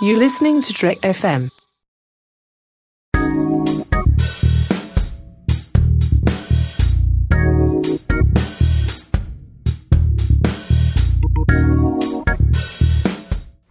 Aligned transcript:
You're 0.00 0.20
listening 0.20 0.60
to 0.60 0.72
Trek 0.72 0.98
FM. 1.00 1.50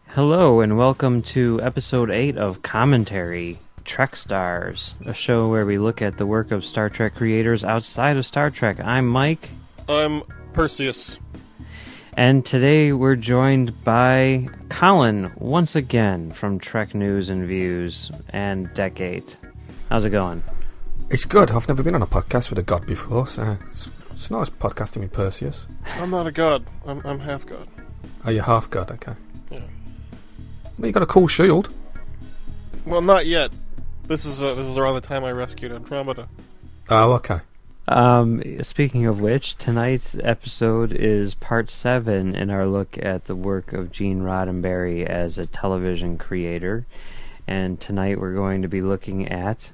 Hello, 0.09 0.59
and 0.59 0.77
welcome 0.77 1.21
to 1.21 1.61
episode 1.61 2.11
8 2.11 2.35
of 2.35 2.61
Commentary 2.61 3.57
Trek 3.85 4.17
Stars, 4.17 4.95
a 5.05 5.13
show 5.13 5.47
where 5.47 5.65
we 5.65 5.77
look 5.77 6.01
at 6.01 6.17
the 6.17 6.25
work 6.25 6.51
of 6.51 6.65
Star 6.65 6.89
Trek 6.89 7.15
creators 7.15 7.63
outside 7.63 8.17
of 8.17 8.25
Star 8.25 8.49
Trek. 8.49 8.81
I'm 8.81 9.07
Mike, 9.07 9.49
I'm 9.87 10.23
Perseus. 10.51 11.19
And 12.17 12.43
today 12.43 12.91
we're 12.93 13.15
joined 13.15 13.83
by 13.83 14.47
Colin 14.69 15.31
once 15.37 15.75
again 15.75 16.31
from 16.31 16.59
Trek 16.59 16.95
News 16.95 17.29
and 17.29 17.47
Views 17.47 18.11
and 18.29 18.73
Decade. 18.73 19.35
How's 19.89 20.03
it 20.03 20.09
going? 20.09 20.41
It's 21.11 21.25
good. 21.25 21.51
I've 21.51 21.67
never 21.67 21.83
been 21.83 21.93
on 21.93 22.01
a 22.01 22.07
podcast 22.07 22.49
with 22.49 22.57
a 22.57 22.63
god 22.63 22.87
before, 22.87 23.27
so 23.27 23.55
it's, 23.71 23.87
it's 24.11 24.31
nice 24.31 24.49
podcasting 24.49 25.01
with 25.01 25.13
Perseus. 25.13 25.63
I'm 25.99 26.09
not 26.09 26.25
a 26.25 26.31
god. 26.31 26.65
I'm, 26.87 27.05
I'm 27.05 27.19
half 27.19 27.45
god. 27.45 27.67
Oh, 28.25 28.31
you're 28.31 28.43
half 28.43 28.67
god, 28.71 28.89
okay. 28.91 29.13
Yeah. 29.51 29.59
Well, 30.79 30.87
you 30.87 30.91
got 30.91 31.03
a 31.03 31.07
cool 31.07 31.27
shield. 31.27 31.69
Well, 32.85 33.01
not 33.01 33.27
yet. 33.27 33.51
This 34.07 34.25
is 34.25 34.41
uh, 34.41 34.55
this 34.55 34.65
is 34.65 34.77
around 34.77 34.95
the 34.95 35.01
time 35.01 35.23
I 35.23 35.31
rescued 35.33 35.71
Andromeda. 35.71 36.27
Oh, 36.89 37.13
okay. 37.13 37.41
Um, 37.87 38.61
speaking 38.63 39.05
of 39.05 39.21
which, 39.21 39.55
tonight's 39.55 40.17
episode 40.21 40.91
is 40.91 41.35
part 41.35 41.71
seven 41.71 42.35
in 42.35 42.49
our 42.49 42.65
look 42.67 42.97
at 43.01 43.25
the 43.25 43.35
work 43.35 43.71
of 43.71 43.91
Gene 43.91 44.21
Roddenberry 44.21 45.05
as 45.05 45.37
a 45.37 45.45
television 45.45 46.17
creator. 46.17 46.85
And 47.47 47.79
tonight 47.79 48.19
we're 48.19 48.33
going 48.33 48.61
to 48.61 48.67
be 48.67 48.81
looking 48.81 49.29
at 49.29 49.71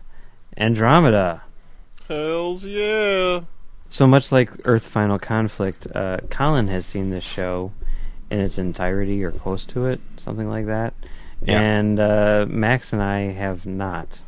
Andromeda. 0.58 1.42
Hells 2.08 2.66
yeah! 2.66 3.42
So 3.90 4.06
much 4.06 4.32
like 4.32 4.52
Earth 4.66 4.84
Final 4.84 5.18
Conflict, 5.18 5.88
uh, 5.96 6.18
Colin 6.30 6.68
has 6.68 6.86
seen 6.86 7.10
this 7.10 7.24
show 7.24 7.72
in 8.30 8.40
its 8.40 8.58
entirety 8.58 9.24
or 9.24 9.32
close 9.32 9.66
to 9.68 9.88
it, 9.88 10.00
something 10.18 10.50
like 10.50 10.68
that. 10.68 10.94
Yeah. 11.44 11.60
And 11.60 12.00
uh, 12.00 12.46
Max 12.48 12.94
and 12.94 13.02
I 13.02 13.32
have 13.32 13.66
not. 13.66 14.22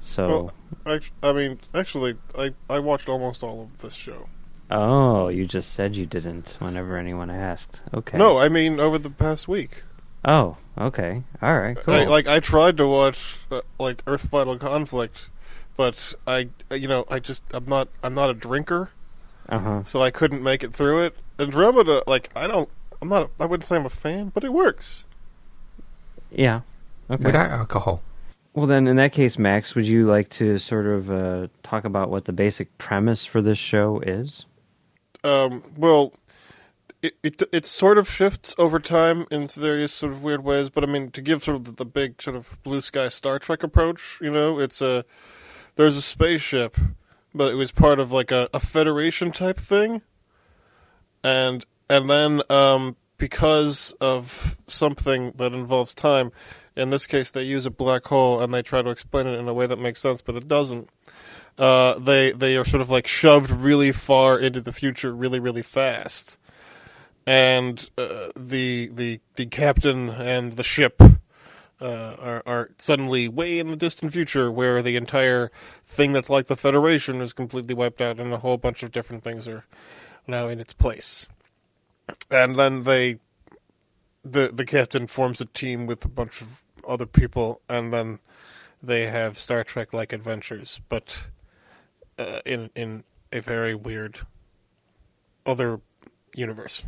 So, 0.00 0.28
Well, 0.28 0.52
act- 0.86 1.12
I 1.22 1.32
mean, 1.32 1.58
actually, 1.74 2.16
I 2.36 2.54
I 2.68 2.78
watched 2.78 3.08
almost 3.08 3.42
all 3.42 3.62
of 3.62 3.78
this 3.78 3.94
show. 3.94 4.28
oh, 4.70 5.28
you 5.28 5.46
just 5.46 5.72
said 5.72 5.96
you 5.96 6.06
didn't 6.06 6.56
whenever 6.58 6.96
anyone 6.96 7.30
asked. 7.30 7.80
Okay. 7.94 8.18
No, 8.18 8.38
I 8.38 8.48
mean 8.48 8.80
over 8.80 8.98
the 8.98 9.10
past 9.10 9.48
week. 9.48 9.82
Oh, 10.24 10.56
okay. 10.76 11.22
All 11.40 11.58
right. 11.58 11.76
Cool. 11.76 11.94
I, 11.94 12.04
like 12.04 12.26
I 12.26 12.40
tried 12.40 12.76
to 12.78 12.86
watch 12.86 13.38
uh, 13.50 13.60
like 13.78 14.02
Earth 14.06 14.28
Final 14.28 14.58
Conflict, 14.58 15.30
but 15.76 16.14
I 16.26 16.48
you 16.72 16.88
know 16.88 17.04
I 17.10 17.18
just 17.18 17.42
I'm 17.52 17.66
not 17.66 17.88
I'm 18.02 18.14
not 18.14 18.30
a 18.30 18.34
drinker, 18.34 18.90
uh 19.48 19.58
huh. 19.58 19.82
so 19.84 20.02
I 20.02 20.10
couldn't 20.10 20.42
make 20.42 20.62
it 20.64 20.72
through 20.74 21.04
it. 21.04 21.16
Andromeda, 21.38 22.02
like 22.06 22.30
I 22.34 22.46
don't 22.46 22.68
I'm 23.00 23.08
not 23.08 23.22
a, 23.24 23.42
I 23.42 23.46
wouldn't 23.46 23.64
say 23.64 23.76
I'm 23.76 23.86
a 23.86 23.90
fan, 23.90 24.30
but 24.34 24.44
it 24.44 24.52
works. 24.52 25.06
Yeah. 26.30 26.62
Okay. 27.10 27.24
Without 27.24 27.50
alcohol. 27.50 28.02
Well, 28.58 28.66
then, 28.66 28.88
in 28.88 28.96
that 28.96 29.12
case, 29.12 29.38
Max, 29.38 29.74
would 29.74 29.86
you 29.86 30.04
like 30.04 30.28
to 30.30 30.58
sort 30.58 30.86
of 30.86 31.10
uh, 31.10 31.46
talk 31.62 31.84
about 31.84 32.10
what 32.10 32.24
the 32.24 32.32
basic 32.32 32.76
premise 32.76 33.24
for 33.24 33.40
this 33.40 33.58
show 33.58 34.00
is? 34.00 34.44
Um, 35.22 35.62
well, 35.76 36.12
it, 37.02 37.14
it 37.22 37.42
it 37.52 37.64
sort 37.64 37.98
of 37.98 38.08
shifts 38.08 38.54
over 38.58 38.80
time 38.80 39.26
in 39.30 39.46
various 39.46 39.92
sort 39.92 40.12
of 40.12 40.24
weird 40.24 40.42
ways, 40.42 40.70
but 40.70 40.82
I 40.82 40.88
mean 40.88 41.10
to 41.12 41.22
give 41.22 41.42
sort 41.42 41.56
of 41.56 41.64
the, 41.64 41.72
the 41.72 41.84
big 41.84 42.20
sort 42.20 42.36
of 42.36 42.60
blue 42.62 42.80
sky 42.80 43.08
Star 43.08 43.38
Trek 43.38 43.62
approach, 43.62 44.18
you 44.20 44.30
know, 44.30 44.58
it's 44.58 44.82
a 44.82 45.04
there's 45.76 45.96
a 45.96 46.02
spaceship, 46.02 46.76
but 47.32 47.52
it 47.52 47.56
was 47.56 47.70
part 47.70 48.00
of 48.00 48.10
like 48.10 48.32
a, 48.32 48.48
a 48.52 48.58
Federation 48.58 49.30
type 49.30 49.58
thing, 49.58 50.02
and 51.22 51.64
and 51.88 52.10
then 52.10 52.42
um 52.50 52.96
because 53.18 53.92
of 54.00 54.56
something 54.68 55.32
that 55.36 55.52
involves 55.52 55.94
time, 55.94 56.30
in 56.78 56.90
this 56.90 57.06
case 57.06 57.30
they 57.30 57.42
use 57.42 57.66
a 57.66 57.70
black 57.70 58.06
hole 58.06 58.40
and 58.40 58.54
they 58.54 58.62
try 58.62 58.80
to 58.80 58.90
explain 58.90 59.26
it 59.26 59.38
in 59.38 59.48
a 59.48 59.54
way 59.54 59.66
that 59.66 59.78
makes 59.78 60.00
sense, 60.00 60.22
but 60.22 60.36
it 60.36 60.48
doesn't. 60.48 60.88
Uh, 61.58 61.98
they 61.98 62.30
they 62.30 62.56
are 62.56 62.64
sort 62.64 62.80
of 62.80 62.88
like 62.88 63.06
shoved 63.08 63.50
really 63.50 63.90
far 63.90 64.38
into 64.38 64.60
the 64.60 64.72
future, 64.72 65.12
really 65.12 65.40
really 65.40 65.62
fast, 65.62 66.38
and 67.26 67.90
uh, 67.98 68.28
the 68.36 68.86
the 68.92 69.20
the 69.34 69.46
captain 69.46 70.08
and 70.08 70.52
the 70.56 70.62
ship 70.62 71.02
uh, 71.80 72.16
are 72.20 72.42
are 72.46 72.70
suddenly 72.78 73.26
way 73.26 73.58
in 73.58 73.70
the 73.70 73.76
distant 73.76 74.12
future, 74.12 74.52
where 74.52 74.82
the 74.82 74.94
entire 74.94 75.50
thing 75.84 76.12
that's 76.12 76.30
like 76.30 76.46
the 76.46 76.54
Federation 76.54 77.20
is 77.20 77.32
completely 77.32 77.74
wiped 77.74 78.00
out, 78.00 78.20
and 78.20 78.32
a 78.32 78.38
whole 78.38 78.56
bunch 78.56 78.84
of 78.84 78.92
different 78.92 79.24
things 79.24 79.48
are 79.48 79.64
now 80.28 80.46
in 80.46 80.60
its 80.60 80.72
place, 80.72 81.28
and 82.30 82.54
then 82.54 82.84
they 82.84 83.18
the 84.22 84.50
the 84.52 84.64
captain 84.64 85.08
forms 85.08 85.40
a 85.40 85.46
team 85.46 85.86
with 85.86 86.04
a 86.04 86.08
bunch 86.08 86.40
of 86.40 86.62
other 86.88 87.06
people, 87.06 87.60
and 87.68 87.92
then 87.92 88.18
they 88.82 89.06
have 89.06 89.38
Star 89.38 89.64
Trek 89.64 89.92
like 89.92 90.12
adventures, 90.12 90.80
but 90.88 91.28
uh, 92.18 92.40
in 92.44 92.70
in 92.74 93.04
a 93.32 93.40
very 93.40 93.74
weird 93.74 94.20
other 95.46 95.80
universe. 96.34 96.84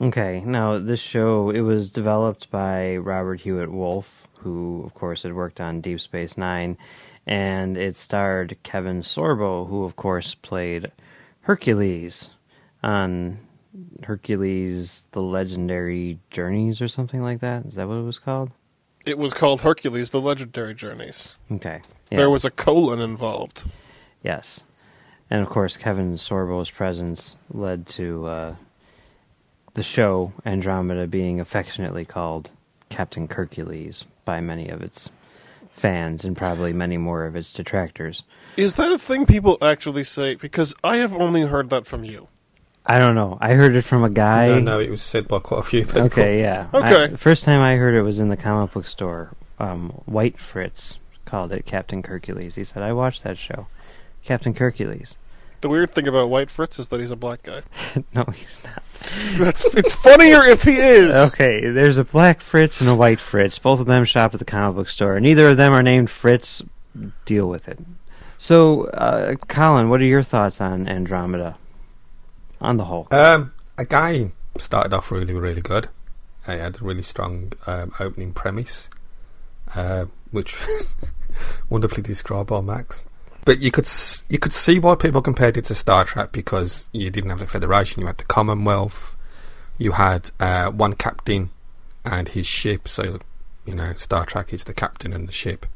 Okay, 0.00 0.40
now 0.40 0.78
this 0.78 1.00
show 1.00 1.50
it 1.50 1.60
was 1.60 1.90
developed 1.90 2.50
by 2.50 2.96
Robert 2.96 3.40
Hewitt 3.40 3.70
Wolf, 3.70 4.26
who 4.38 4.82
of 4.84 4.94
course 4.94 5.22
had 5.22 5.34
worked 5.34 5.60
on 5.60 5.80
Deep 5.80 6.00
Space 6.00 6.36
Nine, 6.36 6.76
and 7.26 7.76
it 7.76 7.96
starred 7.96 8.56
Kevin 8.62 9.02
Sorbo, 9.02 9.68
who 9.68 9.84
of 9.84 9.96
course 9.96 10.34
played 10.34 10.90
Hercules 11.42 12.30
on 12.82 13.38
Hercules: 14.02 15.04
The 15.12 15.22
Legendary 15.22 16.18
Journeys 16.30 16.80
or 16.80 16.88
something 16.88 17.22
like 17.22 17.40
that. 17.40 17.66
Is 17.66 17.76
that 17.76 17.88
what 17.88 17.98
it 17.98 18.02
was 18.02 18.18
called? 18.18 18.50
It 19.04 19.18
was 19.18 19.34
called 19.34 19.60
Hercules: 19.60 20.10
The 20.10 20.20
Legendary 20.20 20.74
Journeys. 20.74 21.36
Okay, 21.50 21.82
yeah. 22.10 22.18
There 22.18 22.30
was 22.30 22.44
a 22.44 22.50
colon 22.50 23.00
involved. 23.00 23.66
Yes. 24.22 24.62
And 25.30 25.42
of 25.42 25.48
course, 25.48 25.76
Kevin 25.76 26.16
Sorbo's 26.18 26.70
presence 26.70 27.36
led 27.50 27.86
to 27.88 28.26
uh, 28.26 28.54
the 29.74 29.82
show 29.82 30.32
Andromeda 30.44 31.06
being 31.06 31.40
affectionately 31.40 32.04
called 32.04 32.50
Captain 32.88 33.28
Hercules 33.28 34.04
by 34.24 34.40
many 34.40 34.68
of 34.68 34.82
its 34.82 35.10
fans 35.72 36.24
and 36.24 36.36
probably 36.36 36.72
many 36.72 36.96
more 36.96 37.24
of 37.24 37.34
its 37.34 37.52
detractors. 37.52 38.22
Is 38.56 38.74
that 38.74 38.92
a 38.92 38.98
thing 38.98 39.26
people 39.26 39.58
actually 39.60 40.04
say? 40.04 40.36
Because 40.36 40.74
I 40.84 40.98
have 40.98 41.14
only 41.14 41.42
heard 41.42 41.70
that 41.70 41.86
from 41.86 42.04
you. 42.04 42.28
I 42.86 42.98
don't 42.98 43.14
know. 43.14 43.38
I 43.40 43.54
heard 43.54 43.76
it 43.76 43.82
from 43.82 44.04
a 44.04 44.10
guy. 44.10 44.48
no, 44.48 44.58
no, 44.58 44.80
it 44.80 44.90
was 44.90 45.02
said 45.02 45.26
by 45.26 45.38
quite 45.38 45.60
a 45.60 45.62
few 45.62 45.84
people. 45.84 46.02
Okay, 46.02 46.40
yeah. 46.40 46.66
Okay. 46.74 47.04
I- 47.04 47.06
the 47.08 47.18
first 47.18 47.44
time 47.44 47.60
I 47.60 47.76
heard 47.76 47.94
it 47.94 48.02
was 48.02 48.20
in 48.20 48.28
the 48.28 48.36
comic 48.36 48.72
book 48.72 48.86
store. 48.86 49.30
Um, 49.58 49.90
White 50.04 50.38
Fritz 50.38 50.98
called 51.24 51.52
it 51.52 51.64
Captain 51.64 52.02
Hercules. 52.02 52.56
He 52.56 52.64
said, 52.64 52.82
I 52.82 52.92
watched 52.92 53.22
that 53.22 53.38
show. 53.38 53.68
Captain 54.24 54.54
Hercules. 54.54 55.14
The 55.62 55.68
weird 55.70 55.92
thing 55.92 56.06
about 56.06 56.28
White 56.28 56.50
Fritz 56.50 56.78
is 56.78 56.88
that 56.88 57.00
he's 57.00 57.10
a 57.10 57.16
black 57.16 57.44
guy. 57.44 57.62
no, 58.14 58.24
he's 58.34 58.60
not. 58.64 58.82
That's 59.38 59.64
it's 59.74 59.94
funnier 59.94 60.44
if 60.44 60.64
he 60.64 60.76
is. 60.76 61.14
Okay, 61.32 61.70
there's 61.70 61.96
a 61.96 62.04
black 62.04 62.42
Fritz 62.42 62.82
and 62.82 62.90
a 62.90 62.94
white 62.94 63.18
Fritz. 63.20 63.58
Both 63.58 63.80
of 63.80 63.86
them 63.86 64.04
shop 64.04 64.34
at 64.34 64.40
the 64.40 64.44
comic 64.44 64.76
book 64.76 64.88
store. 64.90 65.18
Neither 65.20 65.48
of 65.48 65.56
them 65.56 65.72
are 65.72 65.82
named 65.82 66.10
Fritz. 66.10 66.62
Deal 67.24 67.48
with 67.48 67.66
it. 67.68 67.78
So, 68.36 68.88
uh, 68.88 69.36
Colin, 69.48 69.88
what 69.88 70.00
are 70.02 70.04
your 70.06 70.22
thoughts 70.22 70.60
on 70.60 70.86
Andromeda? 70.86 71.56
On 72.64 72.78
the 72.78 72.84
whole, 72.86 73.06
Um, 73.10 73.52
again, 73.76 74.32
started 74.56 74.94
off 74.94 75.10
really, 75.10 75.34
really 75.34 75.60
good. 75.60 75.88
It 76.48 76.58
had 76.58 76.80
a 76.80 76.84
really 76.84 77.02
strong 77.02 77.52
um, 77.66 77.92
opening 78.00 78.32
premise, 78.32 78.88
uh, 79.74 80.06
which 80.30 80.56
wonderfully 81.68 82.02
described 82.02 82.48
by 82.48 82.62
Max. 82.62 83.04
But 83.44 83.58
you 83.58 83.70
could 83.70 83.86
you 84.30 84.38
could 84.38 84.54
see 84.54 84.78
why 84.78 84.94
people 84.94 85.20
compared 85.20 85.58
it 85.58 85.66
to 85.66 85.74
Star 85.74 86.06
Trek 86.06 86.32
because 86.32 86.88
you 86.92 87.10
didn't 87.10 87.28
have 87.28 87.40
the 87.40 87.46
Federation, 87.46 88.00
you 88.00 88.06
had 88.06 88.16
the 88.16 88.24
Commonwealth, 88.24 89.14
you 89.76 89.92
had 89.92 90.30
uh, 90.40 90.70
one 90.70 90.94
captain 90.94 91.50
and 92.02 92.28
his 92.28 92.46
ship. 92.46 92.88
So 92.88 93.18
you 93.66 93.74
know, 93.74 93.92
Star 93.96 94.24
Trek 94.24 94.54
is 94.54 94.64
the 94.64 94.72
captain 94.72 95.12
and 95.12 95.28
the 95.28 95.32
ship, 95.32 95.66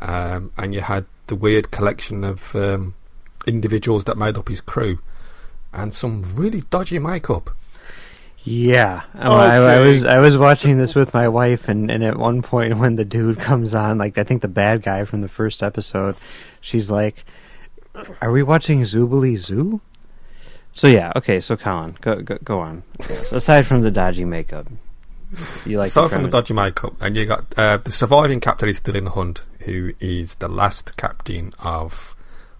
um, 0.00 0.52
and 0.56 0.72
you 0.72 0.82
had 0.82 1.06
the 1.26 1.34
weird 1.34 1.72
collection 1.72 2.22
of 2.22 2.54
um, 2.54 2.94
individuals 3.48 4.04
that 4.04 4.16
made 4.16 4.36
up 4.38 4.48
his 4.48 4.60
crew, 4.60 5.00
and 5.72 5.92
some 5.92 6.34
really 6.34 6.62
dodgy 6.70 6.98
makeup. 6.98 7.50
yeah. 8.44 9.02
Um, 9.14 9.32
I, 9.32 9.56
I 9.56 9.78
was 9.80 10.04
I 10.04 10.20
was 10.20 10.36
watching 10.38 10.78
this 10.78 10.94
with 10.94 11.12
my 11.12 11.28
wife, 11.28 11.68
and, 11.68 11.90
and 11.90 12.02
at 12.02 12.16
one 12.16 12.42
point 12.42 12.78
when 12.78 12.96
the 12.96 13.04
dude 13.04 13.38
comes 13.38 13.74
on, 13.74 13.98
like 13.98 14.16
I 14.18 14.24
think 14.24 14.42
the 14.42 14.48
bad 14.48 14.82
guy 14.82 15.04
from 15.04 15.22
the 15.22 15.28
first 15.28 15.62
episode, 15.62 16.16
she's 16.60 16.90
like, 16.90 17.24
"Are 18.22 18.30
we 18.32 18.42
watching 18.42 18.82
Zoobilee 18.82 19.36
Zoo?" 19.36 19.80
So 20.72 20.86
yeah, 20.86 21.12
okay. 21.16 21.40
So 21.40 21.56
Colin, 21.56 21.96
go 22.00 22.22
go, 22.22 22.38
go 22.44 22.60
on. 22.60 22.82
Yes, 23.00 23.32
aside 23.32 23.66
from 23.66 23.82
the 23.82 23.90
dodgy 23.90 24.24
makeup, 24.24 24.66
You 25.66 25.78
like 25.78 25.88
Aside 25.88 26.04
the 26.04 26.08
from 26.08 26.22
the 26.22 26.30
dodgy 26.30 26.54
makeup, 26.54 26.94
and 27.00 27.16
you 27.16 27.26
got 27.26 27.44
uh, 27.58 27.76
the 27.78 27.92
surviving 27.92 28.40
captain 28.40 28.68
is 28.68 28.80
Dylan 28.80 29.08
Hunt, 29.08 29.42
who 29.60 29.92
is 30.00 30.36
the 30.36 30.48
last 30.48 30.96
captain 30.96 31.52
of 31.58 32.14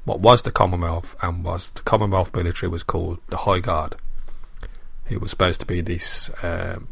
what 0.08 0.20
was 0.20 0.42
the 0.42 0.50
Commonwealth 0.50 1.14
and 1.22 1.44
was 1.44 1.70
the 1.72 1.82
Commonwealth 1.82 2.34
military 2.34 2.68
was 2.70 2.82
called 2.82 3.18
the 3.28 3.36
High 3.36 3.60
Guard, 3.60 3.94
who 5.04 5.18
was 5.20 5.30
supposed 5.30 5.60
to 5.60 5.66
be 5.66 5.80
this 5.80 6.30
um 6.42 6.88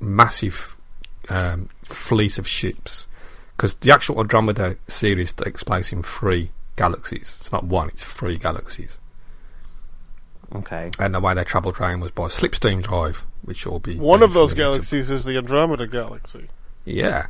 massive 0.00 0.76
um, 1.28 1.68
fleet 1.84 2.38
of 2.38 2.46
ships. 2.46 3.06
Because 3.56 3.74
the 3.74 3.92
actual 3.92 4.20
Andromeda 4.20 4.76
series 4.86 5.32
takes 5.32 5.62
place 5.64 5.92
in 5.92 6.02
three 6.02 6.50
galaxies. 6.76 7.36
It's 7.40 7.52
not 7.52 7.64
one; 7.64 7.88
it's 7.88 8.04
three 8.04 8.36
galaxies. 8.38 8.98
Okay. 10.54 10.90
And 10.98 11.14
the 11.14 11.20
way 11.20 11.34
they 11.34 11.44
travelled 11.44 11.78
around 11.80 12.00
was 12.00 12.10
by 12.12 12.24
slipstream 12.28 12.82
drive, 12.82 13.24
which 13.42 13.66
will 13.66 13.80
be 13.80 13.96
One 13.96 14.22
of 14.22 14.32
those 14.32 14.52
familiar 14.52 14.70
to- 14.70 14.74
galaxies 14.76 15.10
is 15.10 15.24
the 15.24 15.36
Andromeda 15.36 15.86
Galaxy. 15.86 16.48
Yeah. 16.84 17.26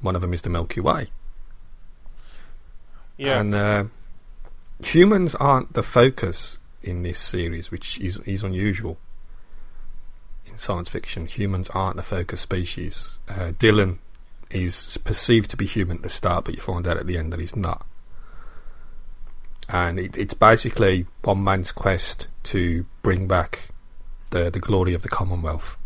One 0.00 0.16
of 0.16 0.22
them 0.22 0.32
is 0.34 0.42
the 0.42 0.50
Milky 0.50 0.80
Way. 0.80 1.08
Yeah. 3.16 3.40
And 3.40 3.54
uh, 3.54 3.84
humans 4.82 5.34
aren't 5.34 5.72
the 5.72 5.82
focus 5.82 6.58
in 6.82 7.02
this 7.02 7.18
series, 7.18 7.70
which 7.70 7.98
is, 8.00 8.18
is 8.18 8.42
unusual 8.42 8.98
in 10.46 10.58
science 10.58 10.88
fiction. 10.88 11.26
Humans 11.26 11.70
aren't 11.70 11.96
the 11.96 12.02
focus 12.02 12.40
species. 12.40 13.18
Uh, 13.28 13.52
Dylan 13.58 13.98
is 14.50 14.98
perceived 15.04 15.50
to 15.50 15.56
be 15.56 15.66
human 15.66 15.98
at 15.98 16.02
the 16.02 16.08
start, 16.08 16.44
but 16.44 16.54
you 16.54 16.60
find 16.60 16.86
out 16.86 16.96
at 16.96 17.06
the 17.06 17.18
end 17.18 17.32
that 17.32 17.40
he's 17.40 17.56
not. 17.56 17.86
And 19.68 19.98
it, 19.98 20.16
it's 20.16 20.34
basically 20.34 21.06
one 21.22 21.42
man's 21.42 21.72
quest 21.72 22.28
to 22.44 22.86
bring 23.02 23.26
back 23.26 23.70
the, 24.30 24.50
the 24.50 24.60
glory 24.60 24.94
of 24.94 25.02
the 25.02 25.08
Commonwealth 25.08 25.76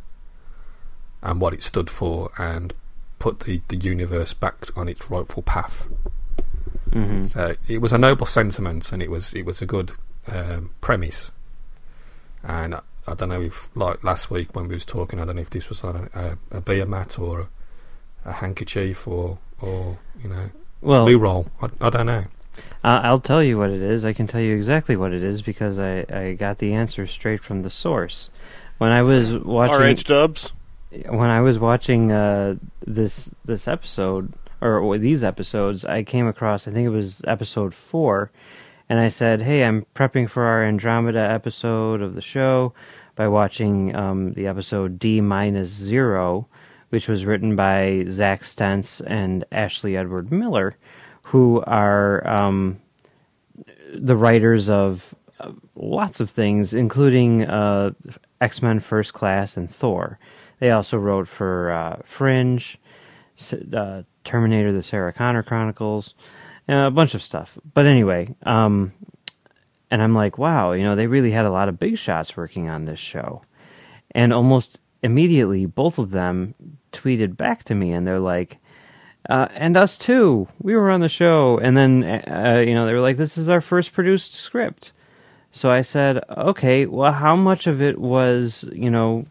and 1.22 1.40
what 1.40 1.54
it 1.54 1.62
stood 1.62 1.88
for 1.88 2.30
and 2.38 2.74
put 3.18 3.40
the, 3.40 3.62
the 3.68 3.76
universe 3.76 4.34
back 4.34 4.66
on 4.76 4.88
its 4.88 5.10
rightful 5.10 5.42
path. 5.42 5.86
Hmm 6.92 7.24
So 7.24 7.54
it 7.68 7.78
was 7.80 7.92
a 7.92 7.98
noble 7.98 8.26
sentiment, 8.26 8.92
and 8.92 9.02
it 9.02 9.10
was 9.10 9.32
it 9.34 9.44
was 9.44 9.60
a 9.62 9.66
good 9.66 9.92
um, 10.26 10.70
premise. 10.80 11.30
And 12.42 12.74
I, 12.74 12.80
I 13.06 13.14
don't 13.14 13.28
know 13.28 13.42
if, 13.42 13.68
like 13.74 14.02
last 14.02 14.30
week 14.30 14.54
when 14.56 14.68
we 14.68 14.74
was 14.74 14.84
talking, 14.84 15.20
I 15.20 15.24
don't 15.24 15.36
know 15.36 15.42
if 15.42 15.50
this 15.50 15.68
was 15.68 15.82
on 15.84 16.08
a, 16.14 16.20
a, 16.52 16.58
a 16.58 16.60
beer 16.60 16.86
mat 16.86 17.18
or 17.18 17.40
a, 18.24 18.28
a 18.30 18.32
handkerchief 18.32 19.06
or 19.06 19.38
or 19.60 19.98
you 20.22 20.28
know 20.30 20.50
Well, 20.80 21.04
blue 21.04 21.18
roll. 21.18 21.46
I, 21.60 21.68
I 21.80 21.90
don't 21.90 22.06
know. 22.06 22.24
I- 22.82 22.98
I'll 23.08 23.20
tell 23.20 23.42
you 23.42 23.58
what 23.58 23.70
it 23.70 23.80
is. 23.82 24.04
I 24.04 24.12
can 24.12 24.26
tell 24.26 24.40
you 24.40 24.54
exactly 24.56 24.96
what 24.96 25.12
it 25.12 25.22
is 25.22 25.42
because 25.42 25.78
I, 25.78 26.04
I 26.12 26.32
got 26.32 26.58
the 26.58 26.72
answer 26.74 27.06
straight 27.06 27.42
from 27.42 27.62
the 27.62 27.70
source. 27.70 28.30
When 28.78 28.90
I 28.92 29.02
was 29.02 29.36
watching, 29.36 29.76
RH 29.76 30.04
Dubs. 30.04 30.54
when 31.08 31.28
I 31.30 31.40
was 31.42 31.58
watching 31.58 32.10
uh, 32.10 32.54
this 32.86 33.30
this 33.44 33.68
episode 33.68 34.32
or, 34.60 34.98
these 34.98 35.24
episodes, 35.24 35.84
I 35.84 36.02
came 36.02 36.26
across 36.26 36.66
I 36.66 36.70
think 36.70 36.86
it 36.86 36.90
was 36.90 37.22
episode 37.26 37.74
four, 37.74 38.30
and 38.88 38.98
I 38.98 39.08
said, 39.08 39.42
"Hey, 39.42 39.64
I'm 39.64 39.86
prepping 39.94 40.28
for 40.28 40.44
our 40.44 40.64
Andromeda 40.64 41.20
episode 41.20 42.02
of 42.02 42.14
the 42.14 42.20
show 42.20 42.72
by 43.14 43.28
watching 43.28 43.94
um, 43.94 44.32
the 44.32 44.46
episode 44.46 44.98
D 44.98 45.20
minus 45.20 45.68
zero, 45.68 46.48
which 46.90 47.08
was 47.08 47.26
written 47.26 47.56
by 47.56 48.04
Zack 48.08 48.44
Stentz 48.44 49.00
and 49.00 49.44
Ashley 49.52 49.96
Edward 49.96 50.32
Miller, 50.32 50.76
who 51.24 51.62
are 51.66 52.26
um, 52.26 52.80
the 53.92 54.16
writers 54.16 54.68
of 54.68 55.14
uh, 55.38 55.52
lots 55.74 56.20
of 56.20 56.30
things, 56.30 56.74
including 56.74 57.44
uh, 57.44 57.90
X 58.40 58.62
Men 58.62 58.80
First 58.80 59.14
Class 59.14 59.56
and 59.56 59.70
Thor. 59.70 60.18
They 60.58 60.70
also 60.70 60.98
wrote 60.98 61.28
for 61.28 61.70
uh, 61.70 62.00
Fringe, 62.04 62.78
uh, 63.74 64.02
Terminator: 64.24 64.72
The 64.72 64.82
Sarah 64.82 65.12
Connor 65.12 65.42
Chronicles, 65.42 66.14
uh, 66.68 66.86
a 66.86 66.90
bunch 66.90 67.14
of 67.14 67.22
stuff. 67.22 67.58
But 67.74 67.86
anyway, 67.86 68.34
um, 68.44 68.92
and 69.90 70.02
I'm 70.02 70.14
like, 70.14 70.38
wow, 70.38 70.72
you 70.72 70.84
know, 70.84 70.96
they 70.96 71.06
really 71.06 71.32
had 71.32 71.44
a 71.44 71.50
lot 71.50 71.68
of 71.68 71.78
big 71.78 71.98
shots 71.98 72.36
working 72.36 72.68
on 72.68 72.84
this 72.84 73.00
show, 73.00 73.42
and 74.12 74.32
almost 74.32 74.80
immediately, 75.02 75.66
both 75.66 75.98
of 75.98 76.10
them 76.10 76.54
tweeted 76.92 77.36
back 77.36 77.64
to 77.64 77.74
me, 77.74 77.92
and 77.92 78.06
they're 78.06 78.20
like. 78.20 78.58
Uh, 79.28 79.46
and 79.50 79.76
us 79.76 79.98
too. 79.98 80.48
We 80.62 80.74
were 80.74 80.90
on 80.90 81.00
the 81.00 81.08
show, 81.10 81.58
and 81.58 81.76
then 81.76 82.02
uh, 82.02 82.64
you 82.66 82.72
know 82.72 82.86
they 82.86 82.94
were 82.94 83.02
like, 83.02 83.18
"This 83.18 83.36
is 83.36 83.50
our 83.50 83.60
first 83.60 83.92
produced 83.92 84.34
script." 84.34 84.92
So 85.52 85.70
I 85.70 85.82
said, 85.82 86.24
"Okay, 86.30 86.86
well, 86.86 87.12
how 87.12 87.36
much 87.36 87.66
of 87.66 87.82
it 87.82 87.98
was 87.98 88.66
you 88.72 88.90
know 88.90 89.26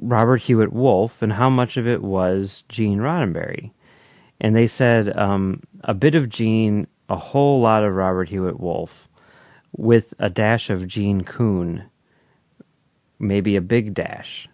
Robert 0.00 0.42
Hewitt 0.42 0.72
Wolf, 0.72 1.22
and 1.22 1.32
how 1.32 1.50
much 1.50 1.76
of 1.76 1.86
it 1.86 2.02
was 2.02 2.64
Gene 2.68 2.98
Roddenberry?" 2.98 3.72
And 4.40 4.56
they 4.56 4.66
said 4.66 5.16
um, 5.16 5.62
a 5.84 5.94
bit 5.94 6.14
of 6.14 6.28
Gene, 6.28 6.86
a 7.08 7.16
whole 7.16 7.60
lot 7.60 7.84
of 7.84 7.94
Robert 7.94 8.28
Hewitt 8.28 8.58
Wolf, 8.58 9.08
with 9.76 10.14
a 10.18 10.28
dash 10.28 10.70
of 10.70 10.86
Gene 10.86 11.22
Coon, 11.22 11.84
maybe 13.18 13.56
a 13.56 13.60
big 13.60 13.94
dash. 13.94 14.48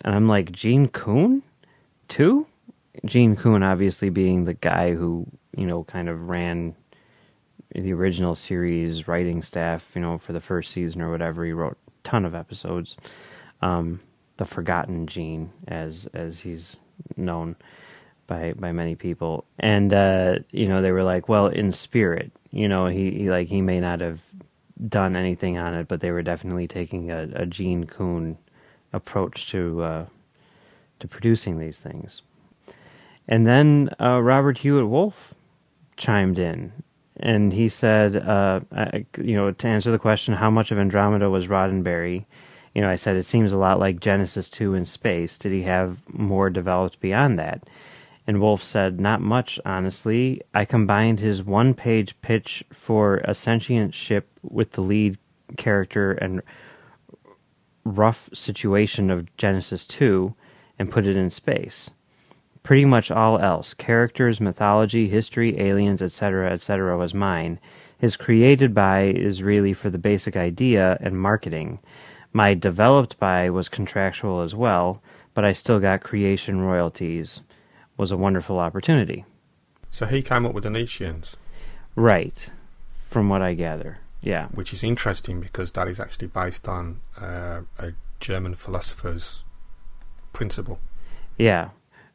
And 0.00 0.14
I'm 0.14 0.28
like, 0.28 0.52
Gene 0.52 0.88
Coon, 0.88 1.42
too? 2.08 2.46
Gene 3.04 3.36
Coon, 3.36 3.62
obviously 3.62 4.08
being 4.08 4.44
the 4.44 4.54
guy 4.54 4.94
who 4.94 5.26
you 5.56 5.66
know 5.66 5.84
kind 5.84 6.08
of 6.08 6.28
ran 6.28 6.74
the 7.74 7.92
original 7.92 8.34
series 8.34 9.08
writing 9.08 9.42
staff, 9.42 9.90
you 9.94 10.00
know, 10.00 10.18
for 10.18 10.32
the 10.32 10.40
first 10.40 10.70
season 10.70 11.02
or 11.02 11.10
whatever. 11.10 11.44
He 11.44 11.52
wrote 11.52 11.76
a 11.88 11.90
ton 12.04 12.24
of 12.24 12.34
episodes. 12.34 12.96
Um, 13.60 14.00
the 14.36 14.44
Forgotten 14.44 15.06
Gene, 15.06 15.52
as 15.66 16.08
as 16.12 16.40
he's 16.40 16.76
known 17.16 17.56
by 18.26 18.52
by 18.54 18.72
many 18.72 18.94
people, 18.94 19.44
and 19.58 19.92
uh, 19.92 20.36
you 20.50 20.68
know 20.68 20.82
they 20.82 20.92
were 20.92 21.04
like, 21.04 21.28
well, 21.28 21.46
in 21.46 21.72
spirit, 21.72 22.32
you 22.50 22.68
know, 22.68 22.86
he, 22.86 23.10
he 23.10 23.30
like 23.30 23.48
he 23.48 23.60
may 23.60 23.80
not 23.80 24.00
have 24.00 24.20
done 24.88 25.16
anything 25.16 25.56
on 25.58 25.74
it, 25.74 25.88
but 25.88 26.00
they 26.00 26.10
were 26.10 26.22
definitely 26.22 26.66
taking 26.66 27.10
a, 27.10 27.28
a 27.34 27.46
Gene 27.46 27.84
Coon 27.84 28.38
approach 28.92 29.50
to 29.50 29.82
uh, 29.82 30.06
to 30.98 31.08
producing 31.08 31.58
these 31.58 31.80
things. 31.80 32.22
And 33.28 33.46
then 33.46 33.90
uh, 34.00 34.22
Robert 34.22 34.58
Hewitt 34.58 34.88
Wolf 34.88 35.34
chimed 35.96 36.38
in, 36.38 36.72
and 37.16 37.52
he 37.52 37.68
said, 37.68 38.16
uh, 38.16 38.60
I, 38.70 39.06
you 39.20 39.34
know, 39.34 39.50
to 39.50 39.66
answer 39.66 39.90
the 39.90 39.98
question, 39.98 40.34
how 40.34 40.50
much 40.50 40.70
of 40.70 40.78
Andromeda 40.78 41.28
was 41.28 41.48
Roddenberry? 41.48 42.26
You 42.76 42.82
know, 42.82 42.90
I 42.90 42.96
said 42.96 43.16
it 43.16 43.24
seems 43.24 43.54
a 43.54 43.58
lot 43.58 43.80
like 43.80 44.00
Genesis 44.00 44.50
two 44.50 44.74
in 44.74 44.84
space. 44.84 45.38
Did 45.38 45.50
he 45.50 45.62
have 45.62 46.02
more 46.12 46.50
developed 46.50 47.00
beyond 47.00 47.38
that? 47.38 47.62
And 48.26 48.38
Wolf 48.38 48.62
said, 48.62 49.00
not 49.00 49.22
much, 49.22 49.58
honestly. 49.64 50.42
I 50.52 50.66
combined 50.66 51.18
his 51.18 51.42
one-page 51.42 52.20
pitch 52.20 52.64
for 52.70 53.22
a 53.24 53.34
sentient 53.34 53.94
ship 53.94 54.28
with 54.42 54.72
the 54.72 54.82
lead 54.82 55.16
character 55.56 56.12
and 56.12 56.42
rough 57.82 58.28
situation 58.34 59.10
of 59.10 59.34
Genesis 59.38 59.86
2 59.86 60.34
and 60.78 60.90
put 60.90 61.06
it 61.06 61.16
in 61.16 61.30
space. 61.30 61.92
Pretty 62.62 62.84
much 62.84 63.10
all 63.10 63.38
else 63.38 63.72
characters, 63.72 64.38
mythology, 64.38 65.08
history, 65.08 65.58
aliens, 65.58 66.02
etc., 66.02 66.52
etc., 66.52 66.98
was 66.98 67.14
mine. 67.14 67.58
His 67.96 68.18
created 68.18 68.74
by 68.74 69.04
is 69.04 69.42
really 69.42 69.72
for 69.72 69.88
the 69.88 69.96
basic 69.96 70.36
idea 70.36 70.98
and 71.00 71.18
marketing. 71.18 71.78
My 72.36 72.52
developed 72.52 73.18
by 73.18 73.48
was 73.48 73.70
contractual 73.70 74.42
as 74.42 74.54
well, 74.54 75.02
but 75.32 75.42
I 75.46 75.54
still 75.54 75.80
got 75.80 76.02
creation 76.02 76.60
royalties. 76.60 77.40
Was 77.96 78.12
a 78.12 78.16
wonderful 78.18 78.58
opportunity. 78.58 79.24
So 79.90 80.04
he 80.04 80.20
came 80.20 80.44
up 80.44 80.52
with 80.52 80.64
the 80.64 80.68
Nietzscheans, 80.68 81.34
Right, 81.94 82.50
from 82.94 83.30
what 83.30 83.40
I 83.40 83.54
gather. 83.54 84.00
Yeah. 84.20 84.48
which 84.48 84.74
is 84.74 84.84
interesting 84.84 85.40
because 85.40 85.70
that 85.72 85.88
is 85.88 85.98
actually 85.98 86.26
based 86.26 86.68
on 86.68 87.00
uh, 87.18 87.62
a 87.78 87.92
German 88.20 88.54
philosopher's 88.54 89.42
principle. 90.34 90.78
Yeah. 91.38 91.70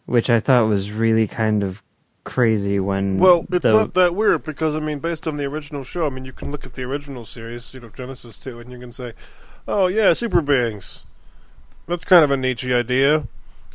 Which 0.05 0.29
I 0.29 0.39
thought 0.39 0.67
was 0.67 0.91
really 0.91 1.25
kind 1.25 1.63
of 1.63 1.81
crazy 2.25 2.79
when. 2.79 3.17
Well, 3.17 3.47
it's 3.51 3.65
the- 3.65 3.73
not 3.73 3.95
that 3.95 4.13
weird 4.13 4.43
because 4.43 4.75
I 4.75 4.81
mean, 4.81 4.99
based 4.99 5.27
on 5.27 5.37
the 5.37 5.45
original 5.45 5.83
show, 5.83 6.05
I 6.05 6.09
mean, 6.09 6.25
you 6.25 6.33
can 6.33 6.51
look 6.51 6.63
at 6.67 6.73
the 6.73 6.83
original 6.83 7.25
series, 7.25 7.73
you 7.73 7.79
know, 7.79 7.89
Genesis 7.89 8.37
two, 8.37 8.59
and 8.59 8.71
you 8.71 8.77
can 8.77 8.91
say, 8.91 9.13
"Oh 9.67 9.87
yeah, 9.87 10.13
super 10.13 10.41
beings." 10.41 11.05
That's 11.87 12.05
kind 12.05 12.23
of 12.23 12.31
a 12.31 12.37
Nietzsche 12.37 12.73
idea, 12.73 13.27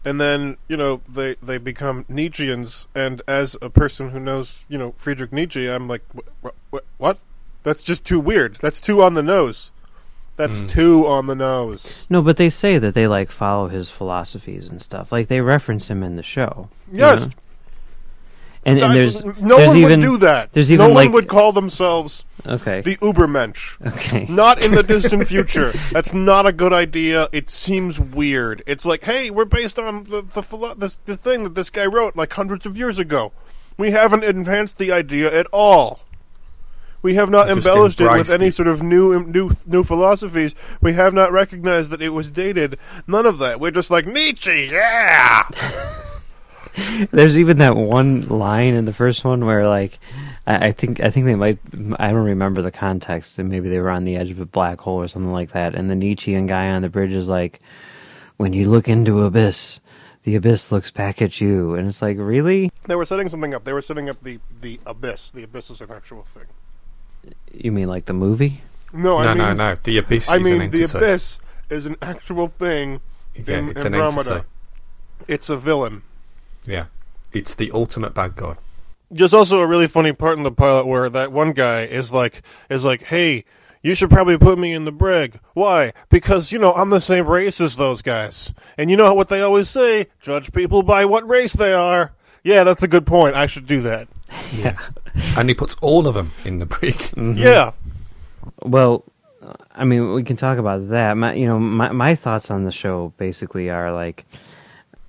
and 0.05 0.21
then 0.21 0.57
you 0.69 0.77
know 0.77 1.01
they 1.09 1.35
they 1.43 1.59
become 1.59 2.05
Nietzscheans, 2.05 2.87
and 2.95 3.21
as 3.29 3.57
a 3.61 3.69
person 3.71 4.11
who 4.11 4.21
knows 4.21 4.65
you 4.69 4.79
know 4.79 4.95
Friedrich 4.97 5.33
Nietzsche, 5.33 5.67
I'm 5.69 5.89
like, 5.89 6.03
what? 6.99 7.19
That's 7.63 7.83
just 7.83 8.05
too 8.05 8.21
weird. 8.21 8.57
That's 8.61 8.81
too 8.81 9.03
on 9.03 9.15
the 9.15 9.23
nose. 9.25 9.73
That's 10.37 10.63
Mm. 10.63 10.69
too 10.69 11.07
on 11.07 11.27
the 11.27 11.35
nose. 11.35 12.07
No, 12.11 12.23
but 12.23 12.37
they 12.37 12.49
say 12.51 12.79
that 12.79 12.95
they 12.95 13.09
like 13.09 13.31
follow 13.33 13.69
his 13.69 13.89
philosophies 13.91 14.69
and 14.69 14.81
stuff. 14.81 15.11
Like 15.11 15.29
they 15.29 15.41
reference 15.41 15.89
him 15.89 16.03
in 16.03 16.17
the 16.17 16.23
show. 16.23 16.69
you 16.93 16.99
Yes. 16.99 17.21
know? 17.23 17.31
And, 18.67 18.83
and 18.83 18.95
there's 18.95 19.25
no 19.25 19.57
there's 19.57 19.69
one 19.69 19.77
even, 19.77 20.01
would 20.01 20.07
do 20.07 20.17
that. 20.19 20.53
There's 20.53 20.71
even 20.73 20.87
no 20.87 20.91
even 21.01 21.13
one 21.13 21.13
would 21.13 21.29
call 21.29 21.53
themselves 21.53 22.25
okay, 22.45 22.81
the 22.81 22.97
Ubermensch. 22.97 23.81
okay, 23.95 24.27
Not 24.29 24.65
in 24.65 24.75
the 24.75 24.83
distant 24.95 25.29
future. 25.29 25.73
That's 25.93 26.13
not 26.13 26.47
a 26.47 26.53
good 26.53 26.73
idea. 26.73 27.29
It 27.33 27.49
seems 27.49 28.01
weird. 28.01 28.63
It's 28.67 28.85
like, 28.85 29.05
hey, 29.05 29.31
we're 29.31 29.45
based 29.45 29.79
on 29.79 30.05
the 30.05 30.23
the, 30.23 30.43
philo- 30.43 30.75
this, 30.75 30.97
the 31.05 31.17
thing 31.17 31.45
that 31.45 31.55
this 31.55 31.71
guy 31.71 31.87
wrote 31.87 32.17
like 32.17 32.33
hundreds 32.33 32.67
of 32.67 32.77
years 32.77 32.99
ago. 32.99 33.33
We 33.79 33.93
haven't 33.93 34.25
advanced 34.25 34.79
the 34.79 34.91
idea 34.91 35.33
at 35.33 35.47
all. 35.53 36.01
We 37.03 37.15
have 37.15 37.31
not 37.31 37.47
Just 37.47 37.59
embellished 37.59 38.01
it 38.01 38.11
with 38.11 38.31
any 38.31 38.47
it. 38.47 38.55
sort 38.55 38.67
of 38.67 38.83
new 38.83 39.25
new 39.27 39.53
new 39.65 39.85
philosophies. 39.85 40.57
We 40.81 40.95
have 40.95 41.15
not 41.15 41.31
recognized 41.31 41.91
that 41.91 42.03
it 42.03 42.09
was 42.09 42.33
dated. 42.33 42.79
None 43.07 43.27
of 43.27 43.39
that. 43.39 43.61
We're 43.61 43.71
just 43.71 43.93
like 43.93 44.07
Nietzsche, 44.07 44.71
yeah. 44.73 45.49
There's 47.11 47.39
even 47.39 47.59
that 47.59 47.77
one 47.77 48.29
line 48.29 48.75
in 48.75 48.85
the 48.85 48.93
first 48.93 49.25
one 49.25 49.45
where, 49.45 49.67
like, 49.69 49.99
I, 50.47 50.69
I 50.69 50.73
think 50.73 51.01
I 51.01 51.11
think 51.11 51.27
they 51.27 51.35
might. 51.35 51.59
I 51.99 52.09
don't 52.09 52.25
remember 52.25 52.63
the 52.63 52.71
context, 52.71 53.39
and 53.39 53.49
maybe 53.49 53.69
they 53.69 53.79
were 53.79 53.91
on 53.91 54.05
the 54.05 54.17
edge 54.17 54.31
of 54.31 54.41
a 54.41 54.47
black 54.47 54.81
hole 54.81 55.01
or 55.01 55.09
something 55.09 55.33
like 55.33 55.53
that. 55.53 55.75
And 55.75 55.89
the 55.89 55.95
Nietzschean 55.95 56.47
guy 56.47 56.69
on 56.69 56.83
the 56.83 56.89
bridge 56.89 57.13
is 57.13 57.29
like, 57.29 57.61
"When 58.37 58.53
you 58.53 58.69
look 58.69 58.89
into 58.89 59.23
abyss, 59.23 59.81
the 60.25 60.35
abyss 60.35 60.71
looks 60.71 60.91
back 60.91 61.23
at 61.23 61.41
you," 61.41 61.75
and 61.75 61.89
it's 61.89 62.03
like, 62.03 62.19
really? 62.19 62.71
They 62.85 62.97
were 62.97 63.05
setting 63.05 63.29
something 63.29 63.55
up. 63.55 63.65
They 63.65 63.73
were 63.73 63.83
setting 63.83 64.09
up 64.11 64.23
the 64.23 64.39
the 64.61 64.79
abyss. 64.87 65.31
The 65.31 65.45
abyss 65.45 65.71
is 65.71 65.81
an 65.81 65.91
actual 65.91 66.23
thing. 66.23 66.47
You 67.53 67.73
mean 67.73 67.89
like 67.89 68.05
the 68.05 68.13
movie? 68.13 68.61
No, 68.93 69.19
I 69.19 69.25
no, 69.25 69.29
mean, 69.31 69.39
no, 69.39 69.71
no. 69.73 69.79
The 69.83 69.99
abyss 69.99 70.29
I 70.29 70.37
is 70.37 70.43
mean, 70.43 70.61
an 70.61 70.71
the 70.71 70.85
abyss 70.85 71.39
is 71.71 71.87
an 71.87 71.97
actual 72.03 72.49
thing. 72.49 73.01
Yeah, 73.35 73.59
in 73.59 73.69
it's 73.71 73.85
an 73.85 73.95
Andromeda. 73.95 74.31
entity. 74.31 74.49
It's 75.29 75.49
a 75.51 75.57
villain. 75.57 76.03
Yeah, 76.67 76.87
it's 77.33 77.55
the 77.55 77.71
ultimate 77.73 78.15
bad 78.15 78.37
guy. 78.37 78.57
There's 79.11 79.35
also 79.35 79.61
a 79.61 79.67
really 79.67 79.87
funny 79.87 80.13
part 80.13 80.37
in 80.37 80.43
the 80.45 80.51
pilot 80.51 80.87
where 80.87 81.09
that 81.09 81.31
one 81.33 81.53
guy 81.53 81.85
is 81.85 82.13
like 82.13 82.43
is 82.69 82.85
like, 82.85 83.05
"Hey, 83.05 83.45
you 83.83 83.95
should 83.95 84.11
probably 84.11 84.37
put 84.37 84.59
me 84.59 84.73
in 84.75 84.85
the 84.85 84.93
brig. 84.93 85.39
Why? 85.55 85.93
Because 86.09 86.51
you 86.51 86.59
know 86.59 86.73
I'm 86.75 86.91
the 86.91 87.01
same 87.01 87.27
race 87.27 87.61
as 87.61 87.77
those 87.77 88.03
guys, 88.03 88.53
and 88.77 88.91
you 88.91 88.97
know 88.97 89.15
what 89.15 89.29
they 89.29 89.43
always 89.43 89.69
say: 89.69 90.09
judge 90.21 90.53
people 90.53 90.83
by 90.83 91.05
what 91.05 91.29
race 91.29 91.53
they 91.53 91.73
are. 91.73 92.13
Yeah, 92.43 92.65
that's 92.65 92.83
a 92.83 92.89
good 92.89 93.07
point. 93.07 93.37
I 93.37 93.47
should 93.47 93.67
do 93.67 93.83
that. 93.83 94.09
Yeah. 94.53 94.79
And 95.39 95.49
he 95.49 95.55
puts 95.55 95.75
all 95.81 96.07
of 96.07 96.13
them 96.15 96.31
in 96.45 96.59
the 96.59 96.67
brig. 96.67 96.95
Mm-hmm. 96.95 97.33
Yeah, 97.39 97.73
Well, 98.63 99.03
I 99.75 99.85
mean, 99.85 100.13
we 100.13 100.23
can 100.25 100.37
talk 100.37 100.59
about 100.59 100.91
that. 100.91 101.17
My, 101.17 101.33
you 101.33 101.47
know, 101.47 101.59
my 101.59 101.91
my 101.93 102.15
thoughts 102.15 102.51
on 102.51 102.65
the 102.65 102.71
show 102.73 103.15
basically 103.17 103.71
are 103.71 103.93
like, 103.93 104.27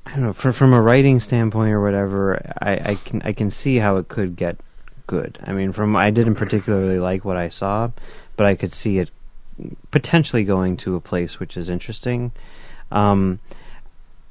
I 0.07 0.11
don't 0.11 0.21
know, 0.21 0.33
from 0.33 0.53
from 0.53 0.73
a 0.73 0.81
writing 0.81 1.19
standpoint 1.19 1.73
or 1.73 1.81
whatever. 1.81 2.41
I, 2.61 2.91
I 2.91 2.95
can 2.95 3.21
I 3.23 3.33
can 3.33 3.51
see 3.51 3.75
how 3.75 3.97
it 3.97 4.07
could 4.07 4.37
get 4.37 4.57
good. 5.05 5.37
I 5.43 5.51
mean, 5.51 5.73
from 5.73 5.97
I 5.97 6.11
didn't 6.11 6.35
particularly 6.35 6.97
like 6.97 7.25
what 7.25 7.35
I 7.35 7.49
saw, 7.49 7.91
but 8.37 8.45
I 8.45 8.55
could 8.55 8.73
see 8.73 8.99
it 8.99 9.11
potentially 9.91 10.45
going 10.45 10.77
to 10.77 10.95
a 10.95 11.01
place 11.01 11.39
which 11.39 11.57
is 11.57 11.67
interesting. 11.67 12.31
Um, 12.89 13.39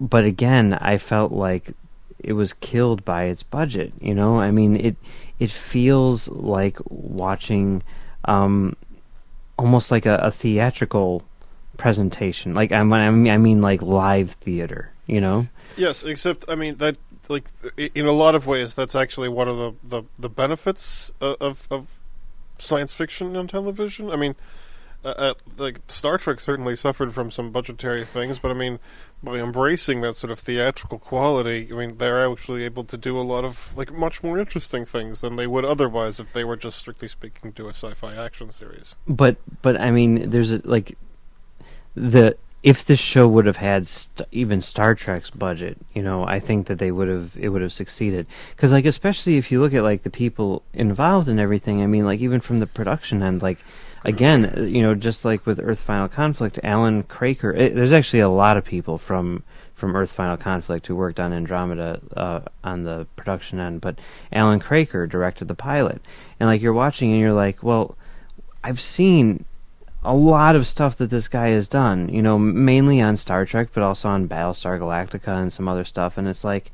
but 0.01 0.25
again, 0.25 0.73
I 0.75 0.97
felt 0.97 1.31
like 1.31 1.73
it 2.19 2.33
was 2.33 2.55
killed 2.55 3.05
by 3.05 3.25
its 3.25 3.43
budget. 3.43 3.93
You 4.01 4.15
know, 4.15 4.41
I 4.41 4.51
mean 4.53 4.77
it 4.77 4.97
it 5.39 5.51
feels 5.51 6.27
like 6.29 6.79
watching 6.89 7.83
um, 8.25 8.77
almost 9.59 9.91
like 9.91 10.07
a, 10.07 10.17
a 10.17 10.31
theatrical 10.31 11.23
presentation. 11.77 12.55
Like 12.55 12.73
I 12.73 12.83
mean, 12.83 12.93
I 12.95 13.11
mean, 13.11 13.33
I 13.33 13.37
mean 13.37 13.61
like 13.61 13.83
live 13.83 14.33
theater. 14.33 14.93
You 15.07 15.21
know, 15.21 15.47
yes. 15.77 16.05
Except, 16.05 16.45
I 16.49 16.55
mean 16.55 16.77
that 16.77 16.97
like 17.29 17.49
in 17.77 18.07
a 18.07 18.13
lot 18.13 18.35
of 18.35 18.47
ways, 18.47 18.75
that's 18.75 18.95
actually 18.95 19.29
one 19.29 19.49
of 19.49 19.57
the 19.57 19.75
the, 19.83 20.03
the 20.19 20.29
benefits 20.29 21.13
of, 21.21 21.37
of 21.41 21.69
of 21.71 22.01
science 22.59 22.93
fiction 22.93 23.37
on 23.37 23.47
television. 23.49 24.11
I 24.11 24.17
mean. 24.17 24.35
Uh, 25.05 25.15
uh, 25.19 25.35
like 25.57 25.81
Star 25.87 26.19
Trek 26.19 26.41
certainly 26.41 26.75
suffered 26.75 27.13
from 27.13 27.31
some 27.31 27.53
budgetary 27.53 28.05
things, 28.05 28.41
but 28.41 28.51
I 28.51 28.55
mean, 28.55 28.81
by 29.23 29.37
embracing 29.37 30.01
that 30.01 30.17
sort 30.17 30.33
of 30.33 30.41
theatrical 30.41 30.99
quality, 30.99 31.69
I 31.71 31.75
mean, 31.77 31.99
they're 31.99 32.29
actually 32.29 32.65
able 32.65 32.83
to 32.85 32.97
do 32.97 33.17
a 33.17 33.23
lot 33.23 33.45
of 33.45 33.77
like 33.77 33.93
much 33.93 34.25
more 34.25 34.37
interesting 34.37 34.85
things 34.85 35.21
than 35.21 35.37
they 35.37 35.47
would 35.47 35.65
otherwise 35.65 36.19
if 36.19 36.33
they 36.33 36.43
were 36.43 36.57
just 36.57 36.79
strictly 36.79 37.07
speaking 37.07 37.53
to 37.53 37.67
a 37.67 37.71
sci-fi 37.71 38.17
action 38.17 38.51
series. 38.51 38.97
but 39.07 39.37
but 39.63 39.81
I 39.81 39.93
mean, 39.93 40.31
there's 40.31 40.51
a, 40.51 40.61
like 40.65 40.99
the 41.95 42.37
if 42.67 42.85
this 42.85 42.99
show 42.99 43.29
would 43.29 43.47
have 43.47 43.59
had 43.59 43.87
st- 43.87 44.27
even 44.33 44.61
Star 44.61 44.97
Trek's 44.97 45.31
budget, 45.31 45.79
you 45.95 46.03
know, 46.03 46.27
I 46.27 46.41
think 46.41 46.67
that 46.67 46.81
they 46.81 46.91
would 46.91 47.07
have 47.07 47.37
it 47.39 47.51
would 47.51 47.63
have 47.63 47.73
succeeded. 47.73 48.27
Because 48.51 48.73
like 48.73 48.85
especially 48.85 49.37
if 49.37 49.53
you 49.53 49.61
look 49.61 49.73
at 49.73 49.85
like 49.85 50.03
the 50.03 50.11
people 50.11 50.65
involved 50.73 51.29
in 51.29 51.39
everything, 51.39 51.81
I 51.81 51.87
mean, 51.87 52.05
like 52.05 52.19
even 52.19 52.41
from 52.41 52.59
the 52.59 52.67
production 52.67 53.23
end, 53.23 53.41
like 53.41 53.59
again, 54.05 54.69
you 54.69 54.83
know, 54.83 54.97
just 54.97 55.25
like 55.25 55.47
with 55.47 55.61
Earth 55.63 55.79
Final 55.79 56.09
Conflict, 56.09 56.59
Allan 56.65 57.05
Kroeker. 57.05 57.57
It, 57.57 57.77
there's 57.77 57.93
actually 57.93 58.19
a 58.19 58.29
lot 58.29 58.57
of 58.57 58.65
people 58.65 58.99
from 58.99 59.45
from 59.73 59.95
Earth 59.95 60.11
Final 60.11 60.37
Conflict 60.37 60.89
who 60.89 60.97
worked 60.97 61.21
on 61.21 61.33
Andromeda 61.33 62.01
uh, 62.17 62.41
on 62.65 62.83
the 62.83 63.07
production 63.15 63.61
end, 63.61 63.81
but 63.81 63.97
Allan 64.33 64.59
Kroeker 64.59 65.09
directed 65.09 65.47
the 65.47 65.55
pilot, 65.55 66.03
and 66.41 66.49
like 66.49 66.61
you're 66.61 66.73
watching 66.73 67.13
and 67.13 67.21
you're 67.21 67.33
like, 67.33 67.63
well, 67.63 67.97
I've 68.65 68.81
seen 68.81 69.45
a 70.07 70.15
lot 70.15 70.57
of 70.57 70.67
stuff 70.67 70.97
that 70.97 71.11
this 71.11 71.29
guy 71.29 71.49
has 71.49 71.69
done, 71.69 72.09
you 72.09 72.23
know, 72.23 72.39
mainly 72.39 73.01
on 73.01 73.17
Star 73.17 73.45
Trek, 73.45 73.69
but 73.73 73.83
also 73.83 74.09
on 74.09 74.29
Battlestar 74.29 74.79
Galactica 74.79 75.41
and 75.43 75.53
some 75.53 75.69
other 75.69 75.85
stuff. 75.85 76.17
And 76.17 76.29
it's 76.29 76.45
like, 76.45 76.71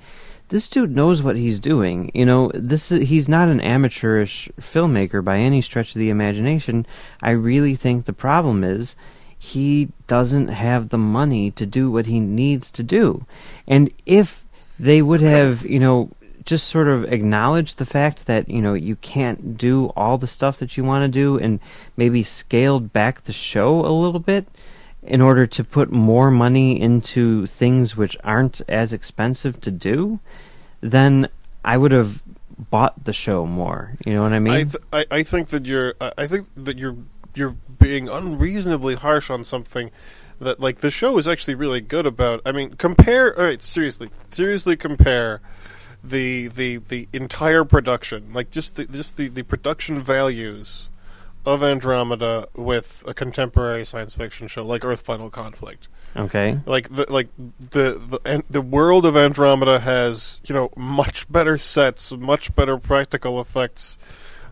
this 0.50 0.68
dude 0.68 0.94
knows 0.94 1.22
what 1.22 1.36
he's 1.36 1.58
doing. 1.58 2.10
You 2.12 2.26
know, 2.26 2.50
this 2.54 2.92
is, 2.92 3.08
he's 3.08 3.28
not 3.28 3.48
an 3.48 3.60
amateurish 3.60 4.50
filmmaker 4.60 5.24
by 5.24 5.38
any 5.38 5.62
stretch 5.62 5.94
of 5.94 5.98
the 5.98 6.10
imagination. 6.10 6.86
I 7.22 7.30
really 7.30 7.74
think 7.74 8.04
the 8.04 8.12
problem 8.12 8.62
is 8.62 8.94
he 9.38 9.88
doesn't 10.06 10.48
have 10.48 10.90
the 10.90 10.98
money 10.98 11.50
to 11.52 11.64
do 11.64 11.90
what 11.90 12.06
he 12.06 12.20
needs 12.20 12.70
to 12.72 12.82
do. 12.82 13.24
And 13.66 13.90
if 14.04 14.44
they 14.78 15.00
would 15.00 15.22
have, 15.22 15.64
you 15.64 15.80
know, 15.80 16.10
just 16.44 16.68
sort 16.68 16.88
of 16.88 17.04
acknowledge 17.12 17.76
the 17.76 17.86
fact 17.86 18.26
that 18.26 18.48
you 18.48 18.60
know 18.60 18.74
you 18.74 18.96
can't 18.96 19.56
do 19.56 19.86
all 19.96 20.18
the 20.18 20.26
stuff 20.26 20.58
that 20.58 20.76
you 20.76 20.84
want 20.84 21.02
to 21.02 21.08
do 21.08 21.38
and 21.38 21.60
maybe 21.96 22.22
scaled 22.22 22.92
back 22.92 23.22
the 23.24 23.32
show 23.32 23.80
a 23.84 23.92
little 23.92 24.20
bit 24.20 24.46
in 25.02 25.20
order 25.20 25.46
to 25.46 25.64
put 25.64 25.90
more 25.90 26.30
money 26.30 26.80
into 26.80 27.46
things 27.46 27.96
which 27.96 28.16
aren't 28.22 28.60
as 28.68 28.92
expensive 28.92 29.60
to 29.60 29.70
do 29.70 30.20
then 30.80 31.28
i 31.64 31.76
would 31.76 31.92
have 31.92 32.22
bought 32.70 33.04
the 33.04 33.12
show 33.12 33.46
more 33.46 33.92
you 34.04 34.12
know 34.12 34.22
what 34.22 34.32
i 34.32 34.38
mean 34.38 34.54
I, 34.54 34.62
th- 34.64 34.84
I 34.92 35.06
I 35.10 35.22
think 35.22 35.48
that 35.48 35.66
you're 35.66 35.94
I 36.00 36.26
think 36.26 36.48
that 36.56 36.78
you're 36.78 36.96
you're 37.34 37.56
being 37.78 38.08
unreasonably 38.08 38.94
harsh 38.94 39.30
on 39.30 39.44
something 39.44 39.90
that 40.38 40.60
like 40.60 40.78
the 40.78 40.90
show 40.90 41.18
is 41.18 41.26
actually 41.26 41.54
really 41.54 41.80
good 41.80 42.06
about. 42.06 42.40
I 42.44 42.52
mean, 42.52 42.74
compare. 42.74 43.36
All 43.38 43.44
right, 43.44 43.62
seriously, 43.62 44.10
seriously 44.30 44.76
compare 44.76 45.40
the 46.02 46.48
the 46.48 46.78
the 46.78 47.08
entire 47.12 47.64
production, 47.64 48.32
like 48.32 48.50
just 48.50 48.76
the 48.76 48.86
just 48.86 49.16
the 49.16 49.28
the 49.28 49.42
production 49.42 50.00
values 50.02 50.88
of 51.44 51.62
Andromeda 51.62 52.48
with 52.54 53.02
a 53.06 53.14
contemporary 53.14 53.84
science 53.84 54.14
fiction 54.14 54.46
show 54.46 54.64
like 54.64 54.84
Earth 54.84 55.00
Final 55.00 55.28
Conflict 55.28 55.88
okay 56.14 56.60
like 56.66 56.88
the 56.90 57.10
like 57.10 57.28
the 57.36 57.98
the 57.98 58.20
and 58.24 58.42
the 58.50 58.60
world 58.60 59.06
of 59.06 59.16
Andromeda 59.16 59.80
has 59.80 60.40
you 60.44 60.54
know 60.54 60.70
much 60.76 61.30
better 61.30 61.56
sets, 61.56 62.12
much 62.12 62.54
better 62.54 62.76
practical 62.76 63.40
effects, 63.40 63.96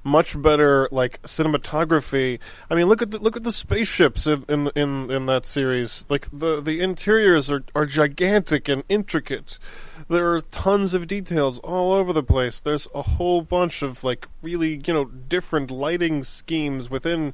much 0.03 0.41
better 0.41 0.89
like 0.91 1.21
cinematography. 1.23 2.39
I 2.71 2.75
mean, 2.75 2.87
look 2.87 3.03
at 3.03 3.11
the 3.11 3.19
look 3.19 3.37
at 3.37 3.43
the 3.43 3.53
spaceships 3.53 4.27
in 4.27 4.45
in 4.49 4.71
in, 4.75 5.11
in 5.11 5.27
that 5.27 5.45
series. 5.45 6.05
Like 6.09 6.29
the 6.33 6.61
the 6.61 6.81
interiors 6.81 7.51
are 7.51 7.65
are 7.75 7.87
gigantic 7.87 8.69
and 8.69 8.83
intricate. 8.89 9.59
There 10.11 10.35
are 10.35 10.41
tons 10.41 10.93
of 10.93 11.07
details 11.07 11.61
all 11.61 11.93
over 11.93 12.13
the 12.13 12.25
place. 12.25 12.59
There's 12.59 12.89
a 12.93 13.03
whole 13.03 13.43
bunch 13.43 13.81
of 13.81 14.03
like 14.03 14.27
really 14.43 14.83
you 14.85 14.93
know 14.93 15.05
different 15.05 15.71
lighting 15.71 16.25
schemes 16.25 16.91
within 16.91 17.33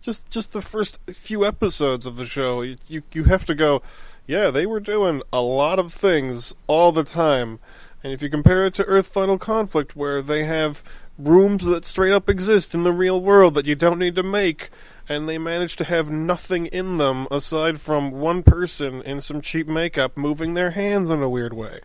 just 0.00 0.28
just 0.28 0.52
the 0.52 0.60
first 0.60 0.98
few 1.08 1.46
episodes 1.46 2.04
of 2.04 2.16
the 2.16 2.26
show. 2.26 2.62
You 2.62 2.78
you, 2.88 3.02
you 3.12 3.24
have 3.24 3.44
to 3.44 3.54
go. 3.54 3.80
Yeah, 4.26 4.50
they 4.50 4.66
were 4.66 4.80
doing 4.80 5.22
a 5.32 5.40
lot 5.40 5.78
of 5.78 5.92
things 5.92 6.52
all 6.66 6.90
the 6.90 7.04
time. 7.04 7.60
And 8.02 8.12
if 8.12 8.22
you 8.22 8.28
compare 8.28 8.66
it 8.66 8.74
to 8.74 8.84
Earth 8.86 9.06
Final 9.06 9.38
Conflict, 9.38 9.94
where 9.94 10.20
they 10.20 10.42
have 10.42 10.82
rooms 11.16 11.64
that 11.64 11.84
straight 11.84 12.12
up 12.12 12.28
exist 12.28 12.74
in 12.74 12.82
the 12.82 12.90
real 12.90 13.20
world 13.20 13.54
that 13.54 13.66
you 13.66 13.76
don't 13.76 14.00
need 14.00 14.16
to 14.16 14.24
make, 14.24 14.70
and 15.08 15.28
they 15.28 15.38
manage 15.38 15.76
to 15.76 15.84
have 15.84 16.10
nothing 16.10 16.66
in 16.66 16.98
them 16.98 17.28
aside 17.30 17.80
from 17.80 18.10
one 18.10 18.42
person 18.42 19.00
in 19.02 19.20
some 19.20 19.40
cheap 19.40 19.68
makeup 19.68 20.16
moving 20.16 20.54
their 20.54 20.70
hands 20.70 21.08
in 21.08 21.22
a 21.22 21.28
weird 21.28 21.54
way. 21.54 21.78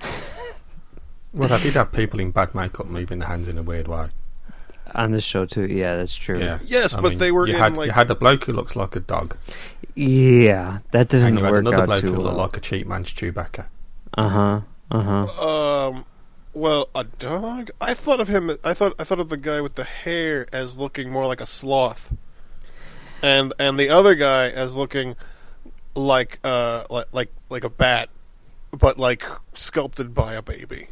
Well, 1.32 1.52
I 1.52 1.60
did 1.62 1.74
have 1.74 1.92
people 1.92 2.18
in 2.18 2.32
bad 2.32 2.54
makeup 2.56 2.86
moving 2.86 3.20
their 3.20 3.28
hands 3.28 3.46
in 3.46 3.56
a 3.56 3.62
weird 3.62 3.86
way. 3.86 4.08
on 4.96 5.12
this 5.12 5.22
show 5.22 5.46
too 5.46 5.66
yeah 5.66 5.94
that's 5.96 6.14
true 6.16 6.40
Yeah. 6.40 6.58
Yes, 6.64 6.92
I 6.94 7.00
but 7.00 7.10
mean, 7.10 7.18
they 7.18 7.30
were 7.30 7.46
you 7.46 7.54
in 7.54 7.60
had 7.60 7.76
like 7.76 7.86
you 7.86 7.92
had 7.92 8.10
a 8.10 8.16
bloke 8.16 8.44
who 8.44 8.52
looks 8.52 8.74
like 8.74 8.96
a 8.96 9.00
dog, 9.00 9.36
yeah 9.94 10.78
that 10.90 11.08
didn't 11.08 11.26
and 11.28 11.38
you 11.38 11.44
had 11.44 11.52
work 11.52 11.60
another 11.60 11.82
out 11.82 11.86
bloke 11.86 12.00
too 12.00 12.14
who 12.14 12.20
looked 12.22 12.36
like 12.36 12.56
a 12.56 12.60
cheap 12.60 12.86
man's 12.88 13.12
Chewbacca. 13.14 13.66
uh-huh 14.14 14.60
uh-huh 14.90 15.46
um 15.88 16.04
Well, 16.52 16.88
a 16.96 17.04
dog. 17.04 17.70
I 17.80 17.94
thought 17.94 18.18
of 18.20 18.26
him. 18.26 18.50
I 18.64 18.74
thought 18.74 18.94
I 18.98 19.04
thought 19.04 19.20
of 19.20 19.28
the 19.28 19.36
guy 19.36 19.60
with 19.60 19.76
the 19.76 19.84
hair 19.84 20.48
as 20.52 20.76
looking 20.76 21.08
more 21.08 21.28
like 21.28 21.40
a 21.40 21.46
sloth, 21.46 22.12
and 23.22 23.54
and 23.60 23.78
the 23.78 23.90
other 23.90 24.16
guy 24.16 24.48
as 24.50 24.74
looking 24.74 25.14
like 25.94 26.40
uh 26.42 26.86
like 26.90 27.06
like 27.12 27.30
like 27.50 27.62
a 27.62 27.70
bat, 27.70 28.08
but 28.72 28.98
like 28.98 29.24
sculpted 29.52 30.14
by 30.14 30.34
a 30.34 30.42
baby. 30.42 30.88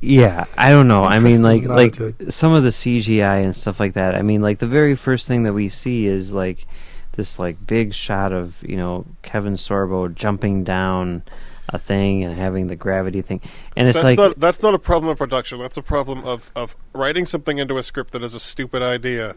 Yeah, 0.00 0.44
I 0.56 0.70
don't 0.70 0.86
know. 0.86 1.02
I 1.02 1.18
mean, 1.18 1.42
like, 1.42 1.64
like 1.64 1.96
some 2.28 2.52
of 2.52 2.62
the 2.62 2.70
CGI 2.70 3.42
and 3.42 3.54
stuff 3.54 3.80
like 3.80 3.94
that. 3.94 4.14
I 4.14 4.22
mean, 4.22 4.40
like 4.40 4.58
the 4.58 4.66
very 4.66 4.94
first 4.94 5.26
thing 5.26 5.42
that 5.42 5.52
we 5.52 5.68
see 5.68 6.06
is 6.06 6.32
like 6.32 6.66
this 7.12 7.38
like 7.38 7.66
big 7.66 7.92
shot 7.92 8.32
of 8.32 8.62
you 8.62 8.76
know 8.76 9.04
Kevin 9.22 9.54
Sorbo 9.54 10.14
jumping 10.14 10.64
down 10.64 11.22
a 11.68 11.78
thing 11.78 12.22
and 12.22 12.36
having 12.36 12.68
the 12.68 12.76
gravity 12.76 13.22
thing, 13.22 13.40
and 13.76 13.88
it's 13.88 13.96
that's 13.96 14.04
like 14.04 14.16
not 14.16 14.38
that's 14.38 14.62
not 14.62 14.74
a 14.74 14.78
problem 14.78 15.10
of 15.10 15.18
production. 15.18 15.58
That's 15.58 15.76
a 15.76 15.82
problem 15.82 16.24
of 16.24 16.52
of 16.54 16.76
writing 16.92 17.24
something 17.24 17.58
into 17.58 17.76
a 17.76 17.82
script 17.82 18.12
that 18.12 18.22
is 18.22 18.34
a 18.34 18.40
stupid 18.40 18.82
idea. 18.82 19.36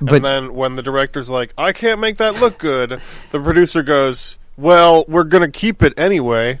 But- 0.00 0.16
and 0.16 0.24
then 0.24 0.54
when 0.54 0.76
the 0.76 0.82
director's 0.82 1.28
like, 1.30 1.52
"I 1.58 1.72
can't 1.72 2.00
make 2.00 2.16
that 2.18 2.40
look 2.40 2.58
good," 2.58 3.00
the 3.30 3.40
producer 3.40 3.82
goes, 3.82 4.38
"Well, 4.56 5.04
we're 5.08 5.24
gonna 5.24 5.50
keep 5.50 5.82
it 5.82 5.92
anyway." 5.98 6.60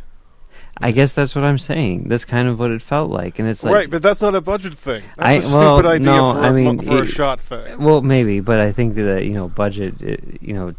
I 0.78 0.90
guess 0.90 1.12
that's 1.12 1.34
what 1.34 1.44
I'm 1.44 1.58
saying. 1.58 2.08
That's 2.08 2.24
kind 2.24 2.48
of 2.48 2.58
what 2.58 2.70
it 2.70 2.80
felt 2.82 3.10
like, 3.10 3.38
and 3.38 3.46
it's 3.48 3.62
like 3.62 3.72
right, 3.74 3.90
but 3.90 4.02
that's 4.02 4.22
not 4.22 4.34
a 4.34 4.40
budget 4.40 4.74
thing. 4.74 5.02
I- 5.18 5.34
That's 5.34 5.52
a 5.52 5.56
well, 5.56 5.76
stupid 5.78 5.88
idea 5.90 6.06
no, 6.06 6.32
for, 6.32 6.40
I 6.40 6.48
a, 6.48 6.52
mean, 6.52 6.76
mo- 6.76 6.82
for 6.82 7.02
a 7.02 7.06
shot 7.06 7.40
thing. 7.40 7.78
Well, 7.78 8.00
maybe, 8.00 8.40
but 8.40 8.58
I 8.58 8.72
think 8.72 8.94
that 8.94 9.24
you 9.24 9.32
know 9.34 9.48
budget, 9.48 10.00
it, 10.00 10.38
you 10.40 10.54
know, 10.54 10.74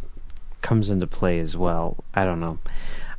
comes 0.62 0.90
into 0.90 1.06
play 1.08 1.40
as 1.40 1.56
well. 1.56 2.04
I 2.14 2.26
don't 2.26 2.40
know. 2.40 2.58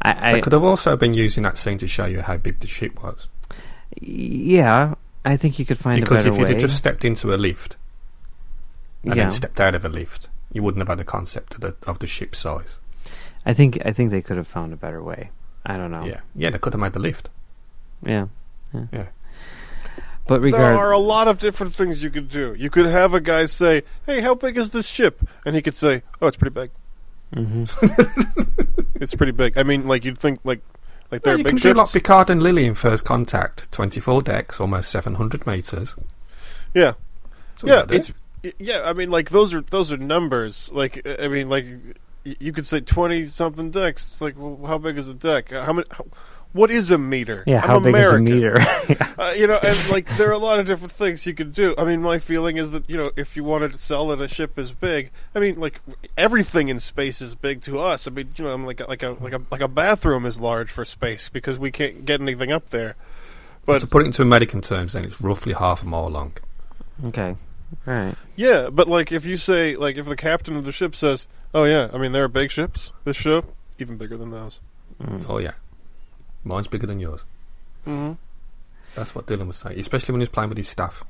I, 0.03 0.37
I 0.37 0.41
could 0.41 0.53
have 0.53 0.64
also 0.64 0.97
been 0.97 1.14
using 1.14 1.45
that 1.45 1.57
scene 1.57 1.79
to 1.79 1.88
show 1.88 2.05
you 2.07 2.21
how 2.21 2.37
big 2.37 2.61
the 2.61 2.67
ship 2.67 3.03
was. 3.03 3.29
yeah, 4.00 4.95
I 5.25 5.37
think 5.37 5.59
you 5.59 5.64
could 5.64 5.79
find 5.79 6.00
because 6.00 6.21
a 6.21 6.25
better 6.25 6.29
if 6.35 6.38
you'd 6.38 6.49
way. 6.49 6.53
have 6.55 6.61
just 6.61 6.76
stepped 6.76 7.05
into 7.05 7.33
a 7.33 7.37
lift 7.37 7.76
and 9.04 9.16
yeah, 9.16 9.25
then 9.25 9.30
stepped 9.32 9.61
out 9.61 9.75
of 9.75 9.84
a 9.84 9.88
lift, 9.88 10.28
you 10.52 10.62
wouldn't 10.62 10.80
have 10.80 10.88
had 10.88 11.00
a 11.00 11.04
concept 11.04 11.54
of 11.54 11.61
the 11.61 11.76
of 11.87 11.99
the 11.99 12.06
ship 12.06 12.34
size. 12.34 12.76
I 13.46 13.52
think 13.54 13.78
I 13.84 13.92
think 13.92 14.11
they 14.11 14.23
could 14.23 14.37
have 14.37 14.49
found 14.49 14.73
a 14.73 14.76
better 14.76 15.02
way. 15.02 15.30
I 15.66 15.76
don't 15.76 15.90
know. 15.90 16.04
Yeah, 16.04 16.20
yeah, 16.34 16.50
they 16.50 16.58
could 16.58 16.73
have 16.75 16.80
made 16.80 16.92
the 16.92 16.99
lift. 17.00 17.28
yeah, 18.04 18.26
yeah. 18.73 18.87
Yeah. 18.92 19.06
But 20.26 20.40
There 20.40 20.54
are 20.75 20.90
a 20.90 20.99
lot 20.99 21.28
of 21.28 21.38
different 21.38 21.75
things 21.75 22.02
you 22.02 22.08
could 22.08 22.30
do. 22.30 22.54
You 22.56 22.70
could 22.70 22.87
have 22.87 23.12
a 23.12 23.20
guy 23.20 23.44
say, 23.44 23.82
"Hey, 24.06 24.23
how 24.23 24.34
big 24.34 24.56
is 24.56 24.70
this 24.70 24.88
ship?" 24.88 25.20
and 25.44 25.54
he 25.54 25.61
could 25.61 25.75
say, 25.75 26.02
"Oh, 26.23 26.26
it's 26.28 26.37
pretty 26.38 26.54
big. 26.54 26.70
hmm 27.34 27.64
It's 29.00 29.14
pretty 29.14 29.32
big." 29.32 29.58
I 29.58 29.62
mean, 29.64 29.87
like 29.87 30.04
you'd 30.06 30.18
think, 30.18 30.40
like 30.44 30.62
like 31.11 31.20
Yeah, 31.26 31.32
they're 31.32 31.38
you 31.38 31.44
big 31.44 31.58
can 31.58 31.73
do 31.73 31.75
like. 31.75 31.92
Picard 31.92 32.30
and 32.30 32.42
Lily 32.42 32.64
in 32.64 32.75
First 32.75 33.04
Contact, 33.04 33.70
twenty-four 33.70 34.23
decks, 34.23 34.61
almost 34.61 34.90
seven 34.90 35.16
hundred 35.16 35.46
meters. 35.46 35.94
yeah, 36.73 36.92
That's 37.62 37.90
yeah. 37.90 37.96
It's 37.96 38.08
y- 38.11 38.14
yeah. 38.58 38.82
I 38.84 38.92
mean, 38.92 39.10
like 39.10 39.30
those 39.30 39.54
are 39.54 39.62
those 39.62 39.92
are 39.92 39.96
numbers. 39.96 40.70
Like 40.72 41.06
I 41.20 41.28
mean, 41.28 41.48
like 41.48 41.66
you 42.24 42.52
could 42.52 42.66
say 42.66 42.80
twenty 42.80 43.24
something 43.24 43.70
decks. 43.70 44.06
It's 44.06 44.20
like, 44.20 44.34
well, 44.38 44.58
how 44.66 44.78
big 44.78 44.98
is 44.98 45.08
a 45.08 45.14
deck? 45.14 45.50
How 45.50 45.72
many? 45.72 45.86
How, 45.90 46.04
what 46.52 46.70
is 46.70 46.92
a 46.92 46.98
meter? 46.98 47.42
yeah. 47.48 47.62
I'm 47.62 47.68
How 47.68 47.78
big 47.80 47.88
American. 47.94 48.28
is 48.28 48.32
a 48.32 48.36
meter? 48.36 49.06
Uh, 49.16 49.32
you 49.36 49.46
know, 49.46 49.58
and 49.62 49.90
like 49.90 50.06
there 50.16 50.28
are 50.28 50.32
a 50.32 50.38
lot 50.38 50.58
of 50.58 50.66
different 50.66 50.92
things 50.92 51.24
you 51.24 51.34
could 51.34 51.52
do. 51.52 51.72
I 51.78 51.84
mean, 51.84 52.02
my 52.02 52.18
feeling 52.18 52.56
is 52.56 52.72
that 52.72 52.88
you 52.90 52.96
know, 52.96 53.10
if 53.16 53.36
you 53.36 53.44
wanted 53.44 53.70
to 53.70 53.76
sell 53.78 54.08
that 54.08 54.20
a 54.20 54.26
ship 54.28 54.58
is 54.58 54.72
big, 54.72 55.10
I 55.34 55.40
mean, 55.40 55.58
like 55.58 55.80
everything 56.16 56.68
in 56.68 56.78
space 56.80 57.22
is 57.22 57.34
big 57.34 57.60
to 57.62 57.78
us. 57.80 58.06
I 58.08 58.10
mean, 58.10 58.30
you 58.36 58.44
know, 58.44 58.52
I'm 58.52 58.66
like 58.66 58.80
a, 58.80 58.86
like 58.86 59.02
a 59.02 59.10
like 59.20 59.32
a 59.32 59.40
like 59.50 59.60
a 59.60 59.68
bathroom 59.68 60.26
is 60.26 60.40
large 60.40 60.70
for 60.70 60.84
space 60.84 61.28
because 61.28 61.58
we 61.58 61.70
can't 61.70 62.04
get 62.04 62.20
anything 62.20 62.50
up 62.52 62.70
there. 62.70 62.96
But 63.66 63.80
to 63.80 63.86
put 63.86 64.02
it 64.02 64.06
into 64.06 64.22
American 64.22 64.60
terms, 64.60 64.92
then 64.92 65.04
it's 65.04 65.20
roughly 65.20 65.52
half 65.54 65.82
a 65.82 65.86
mile 65.86 66.08
long. 66.08 66.32
okay, 67.06 67.36
right. 67.87 68.14
yeah, 68.37 68.71
but 68.71 68.88
like 68.88 69.12
if 69.12 69.26
you 69.26 69.37
say 69.37 69.76
like 69.76 69.97
if 69.97 70.07
the 70.07 70.16
captain 70.16 70.57
of 70.57 70.64
the 70.64 70.73
ship 70.73 70.95
says, 70.95 71.26
"Oh 71.52 71.64
yeah, 71.64 71.90
I 71.92 71.98
mean 71.98 72.12
there 72.12 72.25
are 72.25 72.29
big 72.29 72.51
ships. 72.51 72.92
This 73.05 73.16
ship 73.16 73.44
even 73.79 73.96
bigger 73.96 74.16
than 74.16 74.31
those." 74.31 74.61
Mm. 75.03 75.25
Oh 75.29 75.38
yeah, 75.38 75.53
mine's 76.44 76.68
bigger 76.68 76.87
than 76.87 77.01
yours. 77.01 77.25
Mm-hmm. 77.87 78.12
That's 78.94 79.14
what 79.14 79.27
Dylan 79.27 79.48
was 79.48 79.57
saying, 79.57 79.79
especially 79.79 80.12
when 80.12 80.20
he's 80.20 80.29
playing 80.29 80.51
with 80.51 80.59
his 80.59 80.68
staff. 80.68 81.05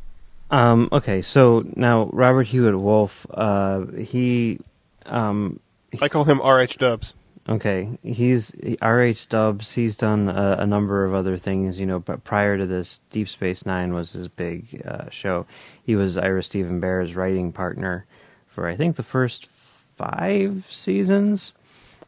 Um, 0.51 0.89
okay, 0.93 1.23
so 1.23 1.65
now 1.75 2.09
Robert 2.13 2.47
Hewitt 2.47 2.79
Wolf, 2.79 3.27
uh, 3.33 3.87
he, 3.87 4.61
um, 5.07 5.61
I 6.01 6.09
call 6.09 6.25
him 6.25 6.41
R.H. 6.41 6.79
Dubs. 6.79 7.15
Okay, 7.47 7.99
he's 8.03 8.53
R.H. 8.81 9.29
Dubs. 9.29 9.73
He's 9.73 9.99
done 9.99 10.31
a, 10.31 10.59
a 10.61 10.67
number 10.67 11.05
of 11.05 11.13
other 11.13 11.37
things, 11.37 11.79
you 11.79 11.85
know. 11.85 11.99
But 11.99 12.25
prior 12.25 12.57
to 12.57 12.67
this, 12.67 13.01
Deep 13.11 13.29
Space 13.29 13.67
Nine 13.67 13.93
was 13.93 14.13
his 14.13 14.29
big 14.29 14.83
uh, 14.87 15.11
show. 15.11 15.47
He 15.85 15.95
was 15.95 16.17
Ira 16.17 16.43
Steven 16.43 16.81
Behr's 16.81 17.15
writing 17.15 17.53
partner 17.53 18.07
for 18.47 18.67
I 18.67 18.77
think 18.77 18.97
the 18.97 19.03
first 19.03 19.47
five 19.47 20.67
seasons. 20.71 21.53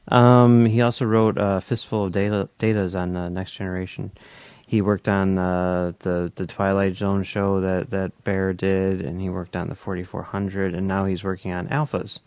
Um, 0.08 0.64
he 0.64 0.80
also 0.80 1.04
wrote 1.04 1.36
uh, 1.36 1.60
Fistful 1.60 2.06
of 2.06 2.12
Data 2.12 2.48
Datas 2.58 2.98
on 2.98 3.14
uh, 3.14 3.28
Next 3.28 3.52
Generation. 3.52 4.12
He 4.66 4.80
worked 4.80 5.08
on 5.08 5.36
uh, 5.36 5.92
the 5.98 6.32
the 6.34 6.46
Twilight 6.46 6.96
Zone 6.96 7.24
show 7.24 7.60
that 7.60 7.90
that 7.90 8.12
Behr 8.24 8.56
did, 8.56 9.02
and 9.02 9.20
he 9.20 9.28
worked 9.28 9.54
on 9.54 9.68
the 9.68 9.74
4400, 9.74 10.74
and 10.74 10.88
now 10.88 11.04
he's 11.04 11.22
working 11.22 11.52
on 11.52 11.68
Alphas. 11.68 12.20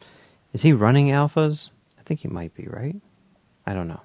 Is 0.54 0.62
he 0.62 0.74
running 0.74 1.08
Alphas? 1.08 1.70
I 2.10 2.12
think 2.12 2.22
he 2.22 2.28
might 2.28 2.56
be, 2.56 2.66
right? 2.66 2.96
I 3.68 3.76
don't 3.76 3.88
know. 3.88 4.02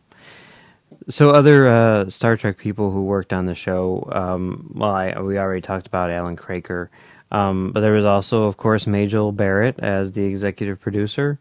So 1.08 1.30
other 1.30 1.66
uh, 1.66 2.10
Star 2.10 2.36
Trek 2.36 2.58
people 2.58 2.90
who 2.90 3.04
worked 3.04 3.32
on 3.32 3.46
the 3.46 3.54
show, 3.54 4.06
um, 4.12 4.72
well, 4.74 4.90
I, 4.90 5.18
we 5.22 5.38
already 5.38 5.62
talked 5.62 5.86
about 5.86 6.10
Allan 6.10 6.36
Kroeker, 6.36 6.90
um, 7.32 7.72
but 7.72 7.80
there 7.80 7.94
was 7.94 8.04
also, 8.04 8.42
of 8.42 8.58
course, 8.58 8.86
Majel 8.86 9.32
Barrett 9.32 9.78
as 9.78 10.12
the 10.12 10.22
executive 10.22 10.78
producer. 10.78 11.38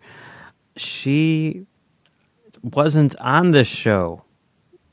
She 0.77 1.65
wasn't 2.61 3.19
on 3.19 3.51
this 3.51 3.67
show, 3.67 4.23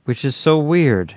which 0.07 0.25
is 0.25 0.35
so 0.35 0.59
weird 0.59 1.15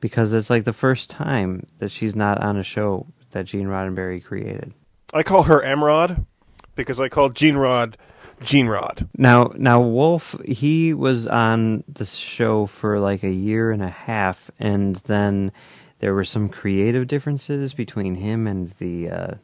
because 0.00 0.32
it's 0.32 0.50
like 0.50 0.64
the 0.64 0.72
first 0.72 1.08
time 1.08 1.68
that 1.78 1.92
she's 1.92 2.16
not 2.16 2.42
on 2.42 2.56
a 2.56 2.64
show 2.64 3.06
that 3.30 3.44
Gene 3.44 3.68
Roddenberry 3.68 4.24
created. 4.24 4.74
I 5.14 5.22
call 5.22 5.44
her 5.44 5.62
Emrod 5.62 6.26
because 6.74 6.98
I 6.98 7.08
call 7.08 7.28
Gene 7.28 7.54
Rod 7.54 7.96
Gene 8.44 8.66
Rod. 8.68 9.08
Now, 9.16 9.52
now 9.56 9.80
Wolf, 9.80 10.36
he 10.44 10.92
was 10.94 11.26
on 11.26 11.84
the 11.88 12.04
show 12.04 12.66
for 12.66 12.98
like 13.00 13.22
a 13.22 13.30
year 13.32 13.70
and 13.70 13.82
a 13.82 13.88
half, 13.90 14.50
and 14.58 14.96
then 15.06 15.52
there 16.00 16.14
were 16.14 16.24
some 16.24 16.48
creative 16.48 17.06
differences 17.08 17.74
between 17.74 18.16
him 18.16 18.46
and 18.46 18.72
the 18.78 19.08
uh, 19.10 19.34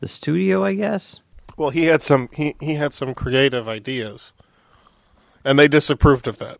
the 0.00 0.08
studio, 0.08 0.64
I 0.64 0.74
guess. 0.74 1.20
Well, 1.56 1.70
he 1.70 1.84
had 1.86 2.02
some 2.02 2.28
he, 2.32 2.54
he 2.60 2.74
had 2.74 2.92
some 2.92 3.14
creative 3.14 3.68
ideas, 3.68 4.32
and 5.44 5.58
they 5.58 5.68
disapproved 5.68 6.26
of 6.28 6.38
that. 6.38 6.58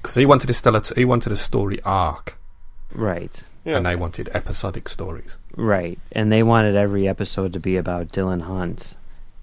Because 0.00 0.16
he 0.16 0.26
wanted 0.26 0.48
to 0.52 0.62
tell 0.62 0.74
a, 0.76 0.82
he 0.96 1.04
wanted 1.04 1.32
a 1.32 1.36
story 1.36 1.80
arc, 1.84 2.36
Right, 2.92 3.42
Yeah, 3.64 3.76
and 3.76 3.86
they 3.86 3.94
wanted 3.96 4.28
episodic 4.34 4.88
stories. 4.88 5.36
right, 5.56 5.98
and 6.10 6.32
they 6.32 6.42
wanted 6.42 6.74
every 6.74 7.06
episode 7.06 7.52
to 7.52 7.60
be 7.60 7.76
about 7.76 8.08
Dylan 8.08 8.42
Hunt, 8.42 8.94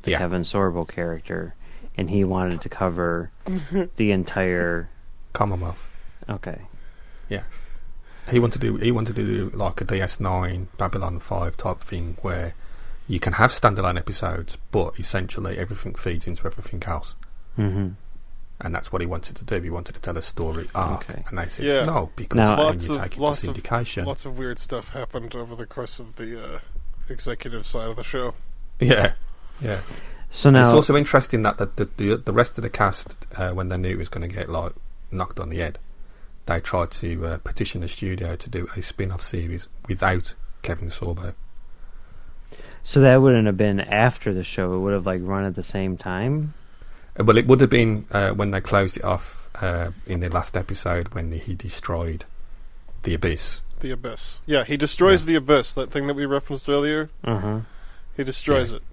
the 0.01 0.11
Yeah. 0.11 0.17
Kevin 0.17 0.41
Sorbo 0.41 0.85
character, 0.87 1.55
and 1.99 2.09
he 2.09 2.23
wanted 2.23 2.61
to 2.61 2.69
cover 2.69 3.29
the 3.97 4.11
entire. 4.11 4.89
Commonwealth. 5.33 5.83
Okay, 6.29 6.61
Yeah. 7.29 7.43
He 8.31 8.39
wanted 8.39 8.61
to 8.61 8.67
do 8.67 8.75
he 8.77 8.91
wanted 8.91 9.15
to 9.17 9.23
do 9.25 9.51
like 9.55 9.81
a 9.81 9.85
DS9 9.85 10.67
Babylon 10.77 11.19
5 11.19 11.57
type 11.57 11.81
thing 11.81 12.15
where 12.21 12.53
you 13.07 13.19
can 13.19 13.33
have 13.33 13.51
standalone 13.51 13.97
episodes, 13.97 14.57
but 14.71 14.99
essentially 14.99 15.57
everything 15.57 15.95
feeds 15.95 16.25
into 16.27 16.45
everything 16.45 16.81
else. 16.85 17.15
hmm 17.55 17.89
And 18.61 18.75
that's 18.75 18.91
what 18.91 19.01
he 19.01 19.07
wanted 19.07 19.35
to 19.37 19.45
do. 19.45 19.59
He 19.61 19.69
wanted 19.71 19.93
to 19.95 20.01
tell 20.01 20.17
a 20.17 20.21
story 20.21 20.67
arc, 20.75 21.09
Okay. 21.09 21.23
and 21.27 21.37
they 21.39 21.47
said 21.47 21.65
Yeah. 21.65 21.85
no 21.85 22.11
because 22.15 22.37
Now- 22.37 22.57
Lots 22.57 22.87
you 22.87 22.95
of- 22.95 23.01
take 23.03 23.17
it 23.17 23.19
lots 23.19 23.41
to 23.41 23.49
of- 23.49 23.55
syndication. 23.57 24.05
lots 24.05 24.25
of 24.25 24.37
weird 24.37 24.59
stuff 24.59 24.89
happened 24.89 25.35
over 25.35 25.55
the 25.55 25.65
course 25.65 25.99
of 25.99 26.15
the 26.17 26.29
uh, 26.55 26.59
executive 27.09 27.65
side 27.65 27.89
of 27.89 27.95
the 27.95 28.03
show. 28.03 28.33
yeah, 28.79 29.13
yeah. 29.61 29.81
So 30.31 30.49
now 30.49 30.63
it's 30.65 30.73
also 30.73 30.95
interesting 30.95 31.41
that 31.43 31.57
the 31.57 31.65
the, 31.75 31.85
the, 31.97 32.17
the 32.17 32.33
rest 32.33 32.57
of 32.57 32.61
the 32.63 32.69
cast, 32.69 33.15
uh, 33.35 33.51
when 33.51 33.69
they 33.69 33.77
knew 33.77 33.89
it 33.89 33.97
was 33.97 34.09
going 34.09 34.27
to 34.27 34.33
get 34.33 34.49
like 34.49 34.73
knocked 35.11 35.39
on 35.39 35.49
the 35.49 35.57
head, 35.57 35.79
they 36.45 36.59
tried 36.59 36.91
to 36.91 37.25
uh, 37.25 37.37
petition 37.39 37.81
the 37.81 37.87
studio 37.87 38.35
to 38.35 38.49
do 38.49 38.67
a 38.75 38.81
spin-off 38.81 39.21
series 39.21 39.67
without 39.87 40.33
Kevin 40.61 40.89
Sorbo. 40.89 41.33
so 42.83 42.99
that 43.01 43.21
wouldn't 43.21 43.45
have 43.47 43.57
been 43.57 43.79
after 43.79 44.33
the 44.33 44.43
show; 44.43 44.73
it 44.73 44.79
would 44.79 44.93
have 44.93 45.05
like 45.05 45.21
run 45.23 45.45
at 45.45 45.55
the 45.55 45.63
same 45.63 45.97
time. 45.97 46.53
Uh, 47.19 47.23
Well, 47.23 47.37
it 47.37 47.47
would 47.47 47.61
have 47.61 47.69
been 47.69 48.05
uh, 48.11 48.31
when 48.31 48.51
they 48.51 48.61
closed 48.61 48.97
it 48.97 49.03
off 49.03 49.49
uh, 49.61 49.91
in 50.07 50.19
the 50.21 50.29
last 50.29 50.55
episode 50.55 51.13
when 51.13 51.31
he 51.31 51.55
destroyed 51.55 52.25
the 53.03 53.13
abyss. 53.13 53.61
The 53.79 53.91
abyss. 53.91 54.41
Yeah, 54.45 54.63
he 54.63 54.75
destroys 54.77 55.21
Yeah. 55.23 55.27
the 55.27 55.35
abyss. 55.35 55.73
That 55.73 55.89
thing 55.91 56.07
that 56.07 56.13
we 56.13 56.25
referenced 56.25 56.67
earlier. 56.69 57.09
Uh 57.23 57.39
huh. 57.39 57.59
He 58.15 58.23
destroys 58.23 58.71
Yeah. 58.71 58.77
it. 58.77 58.83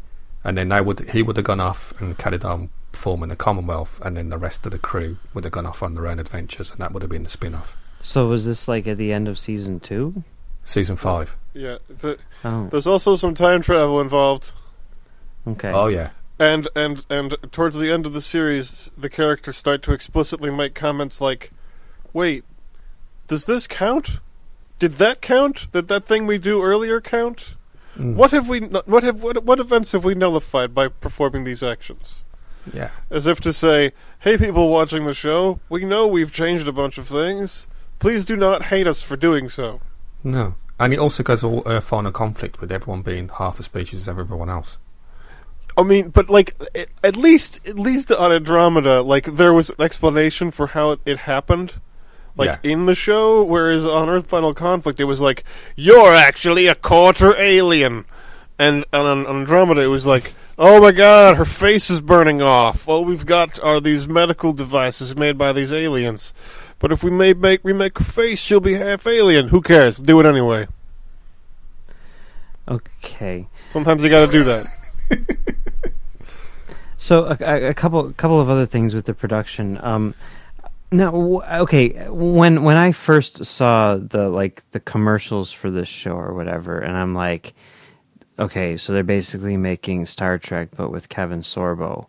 And 0.47 0.57
then 0.57 0.69
they 0.69 0.81
would 0.81 1.11
he 1.11 1.23
would 1.23 1.37
have 1.37 1.45
gone 1.45 1.59
off 1.61 1.93
and 2.01 2.17
carried 2.17 2.45
on 2.45 2.71
forming 2.93 3.29
the 3.31 3.37
Commonwealth, 3.37 4.01
and 4.05 4.17
then 4.17 4.29
the 4.31 4.39
rest 4.39 4.65
of 4.65 4.71
the 4.73 4.79
crew 4.79 5.19
would 5.35 5.43
have 5.45 5.53
gone 5.53 5.67
off 5.67 5.83
on 5.83 5.95
their 5.95 6.07
own 6.07 6.19
adventures, 6.21 6.71
and 6.71 6.79
that 6.79 6.93
would 6.93 7.03
have 7.03 7.11
been 7.11 7.25
the 7.25 7.29
spin-off. 7.31 7.77
So 8.01 8.29
was 8.29 8.47
this 8.47 8.69
like 8.69 8.87
at 8.87 8.97
the 8.97 9.13
end 9.13 9.27
of 9.27 9.39
season 9.41 9.81
two? 9.81 10.23
Season 10.63 10.95
five. 10.97 11.37
Yeah, 11.53 11.79
the, 11.89 12.19
Oh, 12.45 12.69
there's 12.71 12.87
also 12.87 13.17
some 13.17 13.35
time 13.35 13.61
travel 13.61 14.01
involved, 14.01 14.53
okay. 15.49 15.73
Oh 15.73 15.89
yeah. 15.89 16.11
and 16.39 16.69
and 16.77 17.05
and 17.11 17.35
towards 17.51 17.77
the 17.77 17.91
end 17.91 18.07
of 18.07 18.13
the 18.13 18.21
series, 18.21 18.91
the 18.97 19.11
characters 19.11 19.57
start 19.57 19.83
to 19.83 19.93
explicitly 19.93 20.51
make 20.51 20.75
comments 20.75 21.21
like, 21.21 21.51
"Wait, 22.13 22.45
does 23.27 23.45
this 23.47 23.67
count? 23.67 24.21
Did 24.79 24.93
that 24.95 25.21
count? 25.21 25.67
Did 25.73 25.89
that 25.89 26.05
thing 26.05 26.27
we 26.27 26.39
do 26.39 26.63
earlier 26.63 27.01
count? 27.01 27.57
Mm. 27.97 28.15
What 28.15 28.31
have 28.33 28.49
we? 28.49 28.61
What 28.61 29.03
have 29.03 29.23
what, 29.23 29.45
what 29.45 29.61
events 29.61 29.93
have 29.93 30.05
we 30.05 30.15
nullified 30.15 30.75
by 30.75 30.89
performing 30.89 31.45
these 31.45 31.63
actions?" 31.63 32.25
Yeah. 32.73 32.91
As 33.11 33.27
if 33.27 33.41
to 33.41 33.53
say, 33.53 33.93
"Hey, 34.21 34.37
people 34.37 34.69
watching 34.69 35.07
the 35.07 35.15
show, 35.15 35.61
we 35.69 35.85
know 35.85 36.07
we've 36.07 36.33
changed 36.33 36.69
a 36.69 36.73
bunch 36.73 36.99
of 36.99 37.09
things. 37.09 37.69
Please 37.99 38.27
do 38.27 38.37
not 38.37 38.65
hate 38.65 38.87
us 38.87 39.03
for 39.03 39.17
doing 39.17 39.49
so." 39.49 39.81
No. 40.23 40.55
And 40.79 40.93
it 40.93 40.99
also 40.99 41.23
goes 41.23 41.43
all 41.43 41.63
uh, 41.67 41.81
final 41.81 42.13
conflict 42.13 42.61
with 42.61 42.71
everyone 42.71 43.03
being 43.03 43.31
half 43.31 43.57
the 43.57 43.63
species 43.63 44.01
as 44.01 44.09
everyone 44.09 44.51
else. 44.51 44.77
I 45.79 45.83
mean, 45.83 46.09
but 46.09 46.31
like 46.31 46.55
at 47.05 47.17
least 47.17 47.67
at 47.67 47.79
least 47.79 48.11
on 48.11 48.33
Andromeda, 48.33 49.03
like 49.03 49.25
there 49.25 49.53
was 49.53 49.71
an 49.71 49.81
explanation 49.81 50.51
for 50.51 50.69
how 50.69 50.93
it, 50.93 51.01
it 51.05 51.19
happened, 51.19 51.81
like 52.37 52.61
Yeah. 52.63 52.71
in 52.73 52.87
the 52.87 52.95
show. 52.95 53.43
Whereas 53.45 53.85
on 53.87 54.09
Earth 54.09 54.27
Final 54.29 54.55
Conflict, 54.55 55.01
it 55.01 55.05
was 55.05 55.21
like 55.21 55.45
you're 55.77 56.15
actually 56.15 56.67
a 56.67 56.75
quarter 56.75 57.35
alien, 57.41 58.05
and, 58.59 58.85
and 58.93 59.07
on 59.07 59.27
Andromeda, 59.27 59.83
it 59.83 59.87
was 59.89 60.07
like, 60.07 60.35
oh 60.59 60.81
my 60.81 60.93
god, 60.93 61.37
her 61.37 61.45
face 61.45 61.91
is 61.91 62.01
burning 62.01 62.41
off. 62.43 62.89
All 62.89 63.05
we've 63.05 63.27
got 63.27 63.61
are 63.63 63.81
these 63.81 64.07
medical 64.09 64.53
devices 64.53 65.17
made 65.17 65.37
by 65.39 65.53
these 65.53 65.73
aliens. 65.73 66.33
But 66.79 66.93
if 66.93 67.03
we 67.03 67.11
may 67.11 67.33
make 67.33 67.61
remake 67.65 67.99
her 67.99 68.05
face, 68.05 68.39
she'll 68.39 68.61
be 68.61 68.75
half 68.75 69.07
alien. 69.07 69.49
Who 69.49 69.63
cares? 69.63 69.97
Do 69.97 70.21
it 70.21 70.27
anyway. 70.27 70.69
Okay. 72.69 73.47
Sometimes 73.69 74.03
you 74.05 74.11
got 74.11 74.27
to 74.27 74.33
do 74.33 74.45
that. 74.45 74.67
So 76.99 77.25
a, 77.27 77.37
a, 77.41 77.69
a 77.69 77.75
couple 77.75 78.11
couple 78.15 78.41
of 78.41 78.49
other 78.51 78.65
things 78.67 78.95
with 78.95 79.05
the 79.05 79.13
production. 79.15 79.79
Um, 79.83 80.15
now, 80.93 81.11
w- 81.11 81.43
okay, 81.43 82.09
when 82.09 82.63
when 82.63 82.77
I 82.77 82.93
first 82.93 83.45
saw 83.45 83.97
the 83.97 84.29
like 84.29 84.63
the 84.71 84.81
commercials 84.81 85.53
for 85.53 85.71
this 85.71 85.89
show 85.89 86.13
or 86.13 86.35
whatever, 86.35 86.79
and 86.79 86.97
I'm 86.97 87.15
like, 87.15 87.55
okay, 88.39 88.77
so 88.77 88.93
they're 88.93 89.03
basically 89.03 89.57
making 89.57 90.07
Star 90.07 90.39
Trek 90.39 90.69
but 90.77 90.91
with 90.91 91.09
Kevin 91.09 91.43
Sorbo. 91.43 92.07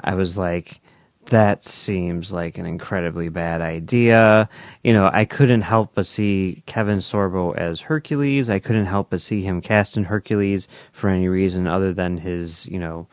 I 0.00 0.14
was 0.14 0.36
like, 0.36 0.80
that 1.26 1.64
seems 1.64 2.32
like 2.32 2.58
an 2.58 2.66
incredibly 2.66 3.28
bad 3.28 3.60
idea. 3.60 4.48
You 4.82 4.92
know, 4.92 5.10
I 5.12 5.24
couldn't 5.24 5.62
help 5.62 5.92
but 5.94 6.06
see 6.06 6.62
Kevin 6.66 6.98
Sorbo 6.98 7.56
as 7.56 7.80
Hercules. 7.80 8.50
I 8.50 8.58
couldn't 8.58 8.86
help 8.86 9.10
but 9.10 9.22
see 9.22 9.42
him 9.42 9.60
cast 9.60 9.96
in 9.96 10.04
Hercules 10.04 10.68
for 10.92 11.10
any 11.10 11.28
reason 11.28 11.66
other 11.66 11.92
than 11.92 12.18
his, 12.18 12.66
you 12.66 12.78
know, 12.78 13.08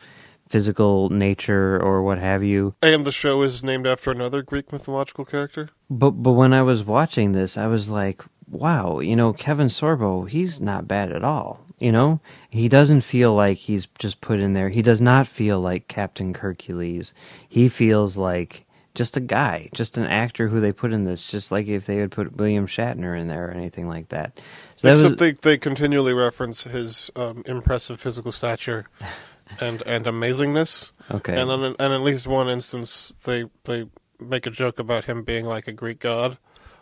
physical 0.48 1.08
nature 1.10 1.80
or 1.82 2.02
what 2.02 2.18
have 2.18 2.42
you. 2.42 2.74
And 2.82 3.04
the 3.04 3.12
show 3.12 3.42
is 3.42 3.64
named 3.64 3.86
after 3.86 4.10
another 4.10 4.42
Greek 4.42 4.72
mythological 4.72 5.24
character. 5.24 5.70
But 5.90 6.10
but 6.10 6.32
when 6.32 6.52
I 6.52 6.62
was 6.62 6.84
watching 6.84 7.32
this, 7.32 7.56
I 7.56 7.66
was 7.66 7.88
like, 7.88 8.22
wow, 8.48 9.00
you 9.00 9.16
know, 9.16 9.32
Kevin 9.32 9.68
Sorbo, 9.68 10.28
he's 10.28 10.60
not 10.60 10.88
bad 10.88 11.12
at 11.12 11.24
all. 11.24 11.60
You 11.78 11.92
know, 11.92 12.20
he 12.48 12.68
doesn't 12.68 13.02
feel 13.02 13.34
like 13.34 13.58
he's 13.58 13.86
just 13.98 14.22
put 14.22 14.40
in 14.40 14.54
there. 14.54 14.70
He 14.70 14.80
does 14.80 15.00
not 15.00 15.28
feel 15.28 15.60
like 15.60 15.88
Captain 15.88 16.32
Hercules. 16.32 17.12
He 17.46 17.68
feels 17.68 18.16
like 18.16 18.65
just 18.96 19.16
a 19.16 19.20
guy, 19.20 19.68
just 19.72 19.96
an 19.96 20.06
actor 20.06 20.48
who 20.48 20.60
they 20.60 20.72
put 20.72 20.92
in 20.92 21.04
this, 21.04 21.24
just 21.24 21.52
like 21.52 21.68
if 21.68 21.86
they 21.86 21.96
had 21.98 22.10
put 22.10 22.36
William 22.36 22.66
Shatner 22.66 23.16
in 23.18 23.28
there 23.28 23.46
or 23.46 23.50
anything 23.52 23.88
like 23.88 24.08
that. 24.08 24.40
So 24.78 24.88
that 24.88 24.92
Except 24.94 25.10
was, 25.12 25.18
they 25.20 25.30
they 25.32 25.58
continually 25.58 26.12
reference 26.12 26.64
his 26.64 27.12
um, 27.14 27.44
impressive 27.46 28.00
physical 28.00 28.32
stature 28.32 28.86
and 29.60 29.82
and 29.86 30.04
amazingness. 30.06 30.90
okay. 31.12 31.38
And 31.40 31.48
on 31.50 31.62
and 31.78 31.92
at 31.92 32.00
least 32.00 32.26
one 32.26 32.48
instance, 32.48 33.12
they 33.24 33.44
they 33.64 33.86
make 34.18 34.46
a 34.46 34.50
joke 34.50 34.78
about 34.80 35.04
him 35.04 35.22
being 35.22 35.44
like 35.44 35.68
a 35.68 35.72
Greek 35.72 36.00
god. 36.00 36.38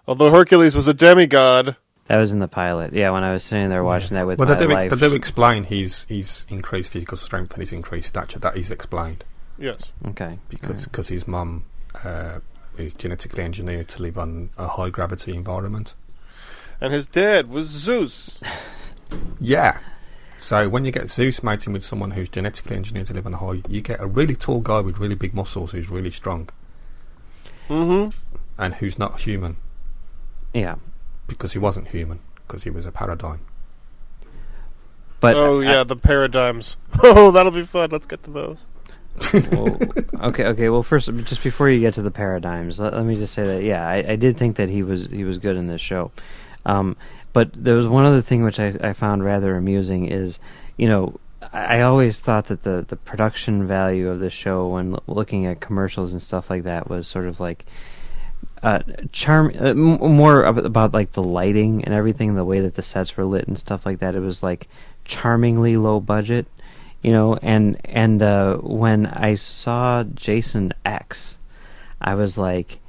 Although 0.07 0.31
Hercules 0.31 0.75
was 0.77 0.87
a 0.89 0.95
demigod. 0.95 1.77
that 2.07 2.17
was 2.19 2.31
in 2.33 2.39
the 2.39 2.47
pilot. 2.49 2.93
Yeah, 2.93 3.11
when 3.11 3.25
I 3.25 3.33
was 3.33 3.43
sitting 3.43 3.71
there 3.71 3.83
watching 3.83 4.15
that 4.17 4.27
with 4.27 4.39
Well, 4.39 4.49
my 4.49 4.55
they 4.55 4.67
do, 4.67 4.73
life. 4.73 4.91
they 4.91 4.97
do 5.09 5.15
explain 5.15 5.65
his, 5.65 6.05
his 6.05 6.45
increased 6.51 6.91
physical 6.93 7.17
strength 7.17 7.53
and 7.55 7.61
his 7.63 7.73
increased 7.73 8.09
stature. 8.09 8.39
That 8.39 8.57
is 8.57 8.71
explained 8.71 9.25
Yes. 9.59 9.93
okay. 10.09 10.39
because 10.51 10.87
cause 10.89 11.09
his 11.09 11.27
mum 11.27 11.65
uh, 12.03 12.41
is 12.79 12.95
genetically 12.95 13.43
engineered 13.45 13.89
to 13.89 14.03
live 14.03 14.19
on 14.19 14.51
a 14.59 14.67
high 14.69 14.91
gravity 14.91 15.35
environment. 15.35 15.95
And 16.81 16.93
his 16.93 17.07
dad 17.07 17.49
was 17.49 17.69
Zeus. 17.69 18.41
Yeah. 19.41 19.79
So 20.39 20.69
when 20.69 20.85
you 20.85 20.91
get 20.91 21.09
Zeus 21.09 21.43
mating 21.43 21.73
with 21.73 21.85
someone 21.85 22.11
who's 22.11 22.29
genetically 22.29 22.75
engineered 22.75 23.07
to 23.07 23.15
live 23.15 23.27
on 23.27 23.35
a 23.35 23.37
high, 23.37 23.63
you 23.69 23.81
get 23.81 24.01
a 24.01 24.07
really 24.07 24.35
tall 24.35 24.61
guy 24.61 24.81
with 24.81 24.99
really 24.99 25.15
big 25.15 25.35
muscles 25.35 25.71
who's 25.71 25.89
really 25.89 26.11
strong 26.11 26.49
Mm-hmm. 27.69 28.11
and 28.59 28.75
who's 28.75 28.99
not 28.99 29.21
human 29.21 29.57
Yeah. 30.53 30.75
because 31.29 31.53
he 31.53 31.59
wasn't 31.59 31.89
human 31.89 32.19
because 32.47 32.65
he 32.65 32.71
was 32.71 32.87
a 32.87 32.91
paradigm. 32.93 33.41
But 35.21 35.37
oh 35.37 35.61
I- 35.61 35.65
yeah, 35.65 35.85
the 35.85 35.97
paradigms. 35.97 36.77
Oh, 37.03 37.31
that'll 37.31 37.53
be 37.53 37.63
fun. 37.63 37.91
Let's 37.91 38.07
get 38.07 38.23
to 38.25 38.31
those. 38.31 38.67
Well, 39.53 39.79
okay, 40.23 40.45
okay. 40.47 40.69
Well, 40.69 40.83
first, 40.83 41.13
just 41.25 41.43
before 41.43 41.69
you 41.69 41.81
get 41.81 41.95
to 41.95 42.03
the 42.03 42.11
paradigms, 42.11 42.81
let, 42.81 42.95
let 42.95 43.05
me 43.05 43.17
just 43.17 43.35
say 43.35 43.45
that 43.45 43.63
yeah, 43.63 43.87
I, 43.87 44.13
I 44.13 44.17
did 44.17 44.37
think 44.37 44.57
that 44.57 44.69
he 44.69 44.83
was 44.83 45.07
he 45.07 45.25
was 45.25 45.39
good 45.39 45.57
in 45.57 45.67
this 45.67 45.81
show. 45.81 46.11
Um, 46.67 46.97
but 47.33 47.51
there 47.53 47.75
was 47.75 47.87
one 47.89 48.07
other 48.07 48.23
thing 48.23 48.43
which 48.43 48.59
I, 48.61 48.75
I 48.81 48.93
found 48.93 49.25
rather 49.25 49.57
amusing 49.57 50.07
is, 50.07 50.39
you 50.77 50.89
know, 50.89 51.19
I, 51.53 51.79
I 51.79 51.83
always 51.83 52.21
thought 52.21 52.47
that 52.47 52.63
the 52.63 52.85
the 52.89 52.97
production 52.97 53.67
value 53.67 54.09
of 54.09 54.21
the 54.21 54.31
show 54.31 54.69
when 54.69 54.95
l- 54.95 55.03
looking 55.07 55.47
at 55.47 55.61
commercials 55.61 56.13
and 56.13 56.21
stuff 56.21 56.51
like 56.51 56.65
that 56.65 56.89
was 56.89 57.07
sort 57.07 57.27
of 57.27 57.41
like. 57.41 57.65
Uh, 58.63 58.81
charm 59.13 59.53
uh, 59.61 59.69
m- 59.71 59.99
more 59.99 60.43
about 60.43 60.95
like 60.95 61.13
the 61.13 61.23
lighting 61.23 61.85
and 61.85 61.93
everything, 61.93 62.35
the 62.35 62.45
way 62.45 62.61
that 62.61 62.77
the 62.77 62.83
sets 62.83 63.15
were 63.15 63.25
lit 63.25 63.47
and 63.47 63.59
stuff 63.59 63.85
like 63.85 63.99
that. 63.99 64.15
It 64.15 64.21
was 64.21 64.43
like 64.43 64.69
charmingly 65.05 65.77
low 65.77 66.01
budget 66.01 66.47
you 67.05 67.13
know 67.13 67.37
and 67.37 67.79
and 67.85 68.23
uh 68.23 68.57
when 68.57 69.07
i 69.07 69.35
saw 69.35 70.03
jason 70.03 70.73
x 70.85 71.37
i 72.01 72.15
was 72.15 72.37
like 72.39 72.81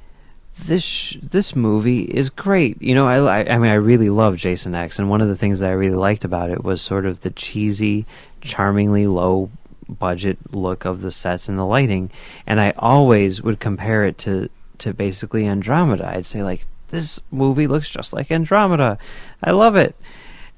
this 0.64 0.82
sh- 0.82 1.18
this 1.22 1.54
movie 1.54 2.00
is 2.00 2.30
great. 2.30 2.80
You 2.80 2.94
know 2.94 3.06
I, 3.06 3.44
I 3.46 3.58
mean 3.58 3.70
i 3.70 3.74
really 3.74 4.08
love 4.08 4.36
jason 4.36 4.74
x 4.74 4.98
and 4.98 5.10
one 5.10 5.20
of 5.20 5.28
the 5.28 5.36
things 5.36 5.60
that 5.60 5.68
i 5.68 5.74
really 5.74 5.96
liked 5.96 6.24
about 6.24 6.50
it 6.50 6.64
was 6.64 6.80
sort 6.80 7.04
of 7.04 7.20
the 7.20 7.30
cheesy 7.30 8.06
charmingly 8.40 9.06
low 9.06 9.50
budget 9.86 10.38
look 10.52 10.84
of 10.84 11.02
the 11.02 11.12
sets 11.12 11.48
and 11.48 11.58
the 11.58 11.64
lighting. 11.64 12.10
And 12.46 12.58
i 12.58 12.72
always 12.78 13.42
would 13.42 13.60
compare 13.60 14.06
it 14.06 14.16
to 14.18 14.48
to 14.78 14.94
basically 14.94 15.46
andromeda. 15.46 16.08
I'd 16.08 16.26
say 16.26 16.42
like 16.42 16.66
this 16.88 17.20
movie 17.30 17.66
looks 17.66 17.90
just 17.90 18.14
like 18.14 18.30
andromeda. 18.30 18.96
I 19.42 19.50
love 19.50 19.76
it 19.76 19.94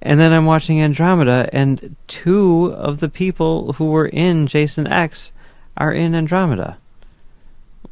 and 0.01 0.21
then 0.21 0.33
I'm 0.33 0.47
watching 0.47 0.81
Andromeda, 0.81 1.49
and 1.53 1.97
two 2.07 2.67
of 2.77 3.01
the 3.01 3.09
people 3.09 3.75
who 3.75 3.87
were 3.87 4.07
in 4.07 4.47
Jason 4.47 4.87
X 4.87 5.33
are 5.77 5.93
in 5.93 6.15
Andromeda. 6.15 6.79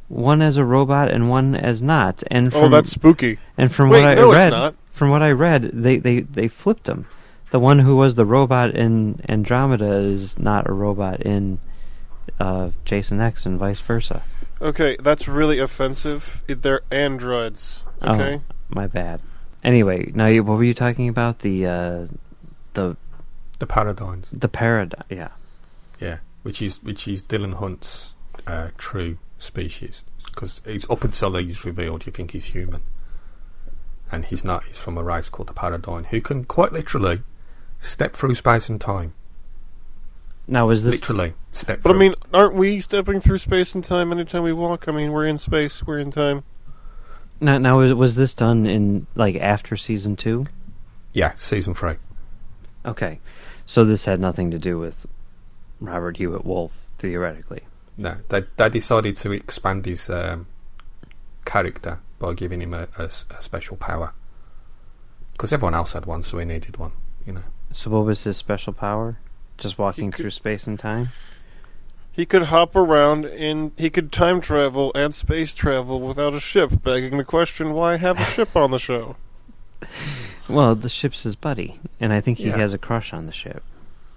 One 0.09 0.41
as 0.41 0.57
a 0.57 0.65
robot 0.65 1.11
and 1.11 1.29
one 1.29 1.57
as 1.57 1.83
not. 1.83 2.23
And 2.31 2.53
from, 2.53 2.65
oh, 2.65 2.69
that's 2.69 2.91
spooky. 2.91 3.39
and 3.57 3.75
from 3.75 3.91
Wait, 3.91 4.03
what 4.03 4.13
I 4.13 4.15
no, 4.15 4.33
read, 4.33 4.75
from 4.93 5.11
what 5.11 5.23
I 5.23 5.31
read, 5.31 5.71
they, 5.73 5.99
they, 5.99 6.21
they 6.21 6.47
flipped 6.47 6.85
them. 6.85 7.07
The 7.51 7.59
one 7.59 7.81
who 7.81 7.97
was 7.97 8.15
the 8.15 8.25
robot 8.25 8.71
in 8.71 9.21
Andromeda 9.29 9.91
is 9.93 10.39
not 10.39 10.69
a 10.69 10.73
robot 10.73 11.23
in 11.23 11.59
uh, 12.39 12.71
Jason 12.85 13.21
X, 13.21 13.47
and 13.47 13.59
vice 13.59 13.81
versa. 13.81 14.23
Okay, 14.61 14.97
that's 15.01 15.29
really 15.29 15.59
offensive. 15.59 16.43
They're 16.47 16.83
androids. 16.91 17.87
Okay. 18.03 18.41
Oh, 18.43 18.55
my 18.69 18.87
bad. 18.87 19.21
Anyway, 19.65 20.13
now 20.15 20.27
you, 20.27 20.45
what 20.45 20.59
were 20.59 20.65
you 20.65 20.75
talking 20.75 21.09
about? 21.09 21.41
The 21.41 21.67
uh, 21.67 22.07
the 22.75 22.97
The 23.59 23.67
paradigms, 23.67 24.29
the 24.33 24.49
paradigm. 24.49 25.03
Yeah. 25.09 25.29
yeah, 26.01 26.19
which 26.43 26.63
is 26.63 26.83
which 26.83 27.09
is 27.09 27.23
Dylan 27.23 27.55
Hunt's 27.55 28.15
uh, 28.47 28.69
true 28.79 29.19
species 29.39 30.03
because 30.27 30.61
it's 30.65 30.89
up 30.91 31.03
until 31.03 31.35
he's 31.37 31.65
revealed 31.65 32.07
you 32.07 32.13
think 32.13 32.33
he's 32.33 32.47
human, 32.47 32.83
and 34.13 34.25
he's 34.27 34.45
not. 34.45 34.65
He's 34.65 34.79
from 34.79 34.99
a 34.99 35.03
race 35.03 35.29
called 35.29 35.49
the 35.49 35.55
Paradigm 35.55 36.05
who 36.05 36.21
can 36.21 36.45
quite 36.45 36.73
literally 36.73 37.23
step 37.81 38.15
through 38.15 38.35
space 38.35 38.69
and 38.69 38.81
time. 38.81 39.15
Now 40.47 40.71
is 40.71 40.85
this 40.85 41.01
literally 41.01 41.35
step. 41.51 41.83
But 41.83 41.97
I 41.97 41.99
mean, 41.99 42.15
aren't 42.33 42.55
we 42.55 42.79
stepping 42.79 43.21
through 43.21 43.39
space 43.39 43.75
and 43.75 43.83
time 43.83 44.13
anytime 44.13 44.45
we 44.45 44.53
walk? 44.53 44.87
I 44.87 44.93
mean, 44.93 45.11
we're 45.11 45.27
in 45.27 45.39
space, 45.39 45.85
we're 45.85 45.99
in 45.99 46.11
time. 46.13 46.45
Now, 47.41 47.59
now 47.59 47.79
was, 47.79 47.93
was 47.95 48.15
this 48.17 48.35
done 48.35 48.67
in 48.67 49.07
like 49.15 49.37
after 49.37 49.77
season 49.77 50.17
two? 50.17 50.47
yeah, 51.13 51.33
season 51.37 51.75
three. 51.75 51.95
Okay, 52.85 53.21
so 53.67 53.85
this 53.85 54.05
had 54.05 54.21
nothing 54.21 54.51
to 54.53 54.59
do 54.59 54.79
with 54.79 55.07
Robert 55.81 56.17
Hewitt 56.19 56.45
Wolf 56.45 56.73
theoretically. 56.99 57.63
No, 57.99 58.17
they 58.29 58.45
they 58.57 58.69
decided 58.69 59.17
to 59.19 59.33
expand 59.33 59.87
his 59.87 60.09
um, 60.11 60.47
character 61.45 61.99
by 62.19 62.35
giving 62.35 62.61
him 62.63 62.75
a 62.75 63.11
special 63.11 63.77
power. 63.77 64.13
Because 65.33 65.53
everyone 65.53 65.75
else 65.75 65.93
had 65.93 66.07
one, 66.07 66.23
so 66.23 66.39
he 66.39 66.45
needed 66.47 66.77
one. 66.79 66.93
You 67.27 67.35
know. 67.35 67.43
So 67.73 67.91
what 67.91 68.05
was 68.07 68.25
his 68.25 68.37
special 68.39 68.73
power? 68.73 69.19
Just 69.59 69.79
walking 69.79 70.11
could- 70.11 70.23
through 70.23 70.31
space 70.31 70.67
and 70.67 70.79
time? 70.79 71.09
He 72.17 72.25
could 72.25 72.45
hop 72.45 72.75
around 72.75 73.27
and 73.27 73.73
He 73.77 73.91
could 73.91 74.11
time 74.11 74.41
travel 74.41 74.91
and 74.95 75.15
space 75.15 75.53
travel 75.53 76.01
without 76.01 76.33
a 76.33 76.41
ship, 76.41 76.83
begging 76.83 77.19
the 77.19 77.25
question: 77.25 77.73
Why 77.75 77.97
have 77.97 78.19
a 78.19 78.25
ship 78.35 78.57
on 78.57 78.71
the 78.71 78.79
show? 78.79 79.17
Well, 80.49 80.75
the 80.75 80.89
ship's 80.89 81.25
his 81.25 81.37
buddy, 81.37 81.79
and 82.01 82.13
I 82.13 82.21
think 82.21 82.39
he 82.39 82.47
Yeah. 82.49 82.57
has 82.57 82.73
a 82.73 82.79
crush 82.79 83.13
on 83.13 83.27
the 83.27 83.33
ship, 83.33 83.63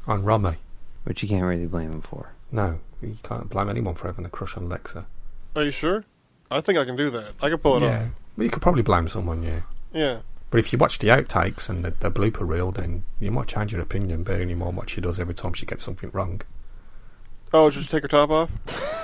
On 0.08 0.24
Rommie. 0.24 0.58
which 1.04 1.22
you 1.24 1.30
can't 1.30 1.44
really 1.44 1.66
blame 1.66 1.92
him 1.92 2.02
for. 2.02 2.32
No, 2.52 2.80
you 3.02 3.18
can't 3.22 3.50
blame 3.50 3.68
anyone 3.70 3.96
for 3.96 4.08
having 4.08 4.26
a 4.26 4.30
crush 4.30 4.56
on 4.56 4.70
Lexa. 4.70 5.06
Are 5.56 5.64
you 5.66 5.72
sure? 5.72 6.06
I 6.50 6.62
think 6.62 6.78
I 6.80 6.86
can 6.86 6.96
do 6.96 7.10
that. 7.10 7.34
I 7.42 7.50
can 7.50 7.58
pull 7.58 7.78
it 7.78 7.82
yeah. 7.82 7.98
off. 8.04 8.08
Well, 8.38 8.46
you 8.46 8.50
could 8.50 8.62
probably 8.62 8.82
blame 8.84 9.08
someone, 9.10 9.44
yeah. 9.44 9.62
Yeah. 9.92 10.20
But 10.52 10.60
if 10.60 10.72
you 10.72 10.80
watch 10.80 11.00
the 11.00 11.10
outtakes 11.10 11.68
and 11.70 11.84
the, 11.84 11.92
the 12.00 12.10
blooper 12.10 12.48
reel, 12.48 12.72
then 12.72 13.04
you 13.20 13.30
might 13.32 13.48
change 13.48 13.72
your 13.74 13.82
opinion, 13.82 14.24
bearing 14.24 14.50
in 14.50 14.58
mind 14.58 14.78
what 14.78 14.90
she 14.90 15.02
does 15.02 15.20
every 15.20 15.34
time 15.36 15.54
she 15.54 15.66
gets 15.66 15.84
something 15.84 16.10
wrong. 16.14 16.42
Oh, 17.54 17.70
should 17.70 17.84
she 17.84 17.90
take 17.90 18.04
her 18.04 18.08
top 18.08 18.30
off? 18.30 18.52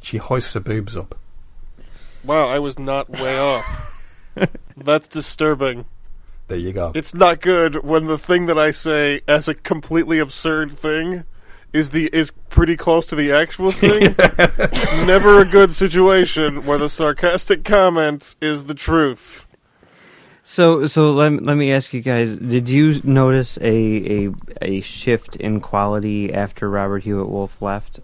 She 0.00 0.18
hoists 0.18 0.54
her 0.54 0.60
boobs 0.60 0.96
up. 0.96 1.18
Wow, 2.24 2.46
I 2.46 2.60
was 2.60 2.78
not 2.78 3.10
way 3.10 3.36
off. 3.36 4.00
That's 4.76 5.08
disturbing. 5.08 5.86
There 6.46 6.56
you 6.56 6.72
go. 6.72 6.92
It's 6.94 7.14
not 7.14 7.40
good 7.40 7.84
when 7.84 8.06
the 8.06 8.16
thing 8.16 8.46
that 8.46 8.56
I 8.56 8.70
say 8.70 9.22
as 9.26 9.48
a 9.48 9.54
completely 9.54 10.20
absurd 10.20 10.78
thing 10.78 11.24
is 11.72 11.90
the 11.90 12.08
is 12.12 12.30
pretty 12.48 12.76
close 12.76 13.04
to 13.06 13.16
the 13.16 13.32
actual 13.32 13.72
thing. 13.72 14.14
Never 15.06 15.40
a 15.40 15.44
good 15.44 15.72
situation 15.72 16.64
where 16.64 16.78
the 16.78 16.88
sarcastic 16.88 17.64
comment 17.64 18.36
is 18.40 18.64
the 18.64 18.74
truth. 18.74 19.47
So, 20.50 20.86
so 20.86 21.12
let 21.12 21.30
me- 21.30 21.40
let 21.40 21.58
me 21.58 21.70
ask 21.74 21.92
you 21.92 22.00
guys: 22.00 22.34
Did 22.36 22.70
you 22.70 23.02
notice 23.04 23.58
a 23.60 23.76
a 24.26 24.34
a 24.62 24.80
shift 24.80 25.36
in 25.36 25.60
quality 25.60 26.32
after 26.32 26.70
Robert 26.70 27.02
Hewitt 27.04 27.28
Wolf 27.28 27.60
left? 27.60 28.00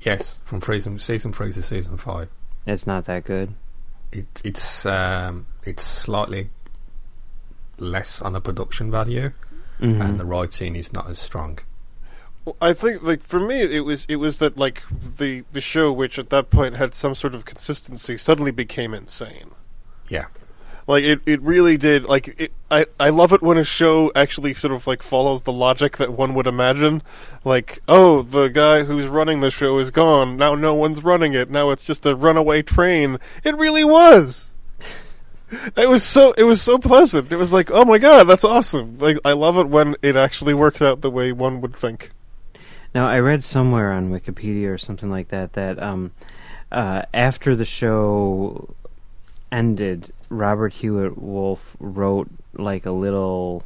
yes, 0.00 0.36
from 0.44 0.60
season 0.60 0.98
season 0.98 1.32
three 1.32 1.50
to 1.52 1.62
season 1.62 1.96
five, 1.96 2.28
It's 2.66 2.86
not 2.86 3.06
that 3.06 3.24
good. 3.24 3.54
it, 4.12 4.26
it's 4.44 4.84
um, 4.84 5.46
it's 5.64 5.82
slightly 5.82 6.50
less 7.78 8.20
on 8.20 8.34
the 8.34 8.40
production 8.42 8.90
value, 8.90 9.32
Mhm. 9.80 10.00
and 10.04 10.20
the 10.20 10.26
writing 10.26 10.76
is 10.76 10.92
not 10.92 11.08
as 11.08 11.18
strong. 11.18 11.58
Well, 12.44 12.56
I 12.60 12.74
think 12.74 13.02
like 13.02 13.22
for 13.22 13.40
me 13.40 13.62
it 13.62 13.86
was 13.86 14.04
it 14.10 14.16
was 14.16 14.36
that 14.40 14.58
like 14.58 14.82
the 15.16 15.44
the 15.54 15.62
show 15.62 15.90
which 15.90 16.18
at 16.18 16.28
that 16.28 16.50
point 16.50 16.74
had 16.76 16.92
some 16.92 17.14
sort 17.14 17.34
of 17.34 17.46
consistency 17.46 18.18
suddenly 18.18 18.50
became 18.52 18.92
insane. 18.92 19.52
Yeah, 20.06 20.26
Like 20.86 21.04
it, 21.04 21.20
it 21.26 21.40
really 21.42 21.76
did. 21.76 22.04
Like 22.04 22.40
it, 22.40 22.52
I, 22.70 22.86
I 23.00 23.10
love 23.10 23.32
it 23.32 23.42
when 23.42 23.56
a 23.56 23.64
show 23.64 24.12
actually 24.14 24.54
sort 24.54 24.72
of 24.72 24.86
like 24.86 25.02
follows 25.02 25.42
the 25.42 25.52
logic 25.52 25.96
that 25.96 26.12
one 26.12 26.34
would 26.34 26.46
imagine. 26.46 27.02
Like, 27.44 27.80
oh, 27.88 28.22
the 28.22 28.48
guy 28.48 28.84
who's 28.84 29.06
running 29.06 29.40
the 29.40 29.50
show 29.50 29.78
is 29.78 29.90
gone. 29.90 30.36
Now 30.36 30.54
no 30.54 30.74
one's 30.74 31.02
running 31.02 31.32
it. 31.32 31.50
Now 31.50 31.70
it's 31.70 31.84
just 31.84 32.06
a 32.06 32.14
runaway 32.14 32.62
train. 32.62 33.18
It 33.42 33.56
really 33.56 33.84
was. 33.84 34.54
It 35.76 35.88
was 35.88 36.02
so 36.02 36.32
it 36.32 36.44
was 36.44 36.60
so 36.60 36.78
pleasant. 36.78 37.32
It 37.32 37.36
was 37.36 37.52
like, 37.52 37.70
oh 37.70 37.84
my 37.84 37.98
god, 37.98 38.24
that's 38.24 38.44
awesome. 38.44 38.98
Like 38.98 39.18
I 39.24 39.32
love 39.32 39.56
it 39.56 39.68
when 39.68 39.94
it 40.02 40.16
actually 40.16 40.54
works 40.54 40.82
out 40.82 41.00
the 41.00 41.10
way 41.10 41.32
one 41.32 41.60
would 41.60 41.76
think. 41.76 42.10
Now, 42.94 43.08
I 43.08 43.18
read 43.18 43.42
somewhere 43.42 43.90
on 43.90 44.10
Wikipedia 44.10 44.72
or 44.72 44.78
something 44.78 45.10
like 45.10 45.28
that 45.28 45.54
that 45.54 45.82
um, 45.82 46.12
uh, 46.70 47.02
after 47.12 47.56
the 47.56 47.64
show 47.64 48.72
ended, 49.50 50.12
Robert 50.34 50.72
Hewitt 50.74 51.18
Wolf 51.18 51.76
wrote 51.80 52.28
like 52.54 52.86
a 52.86 52.90
little 52.90 53.62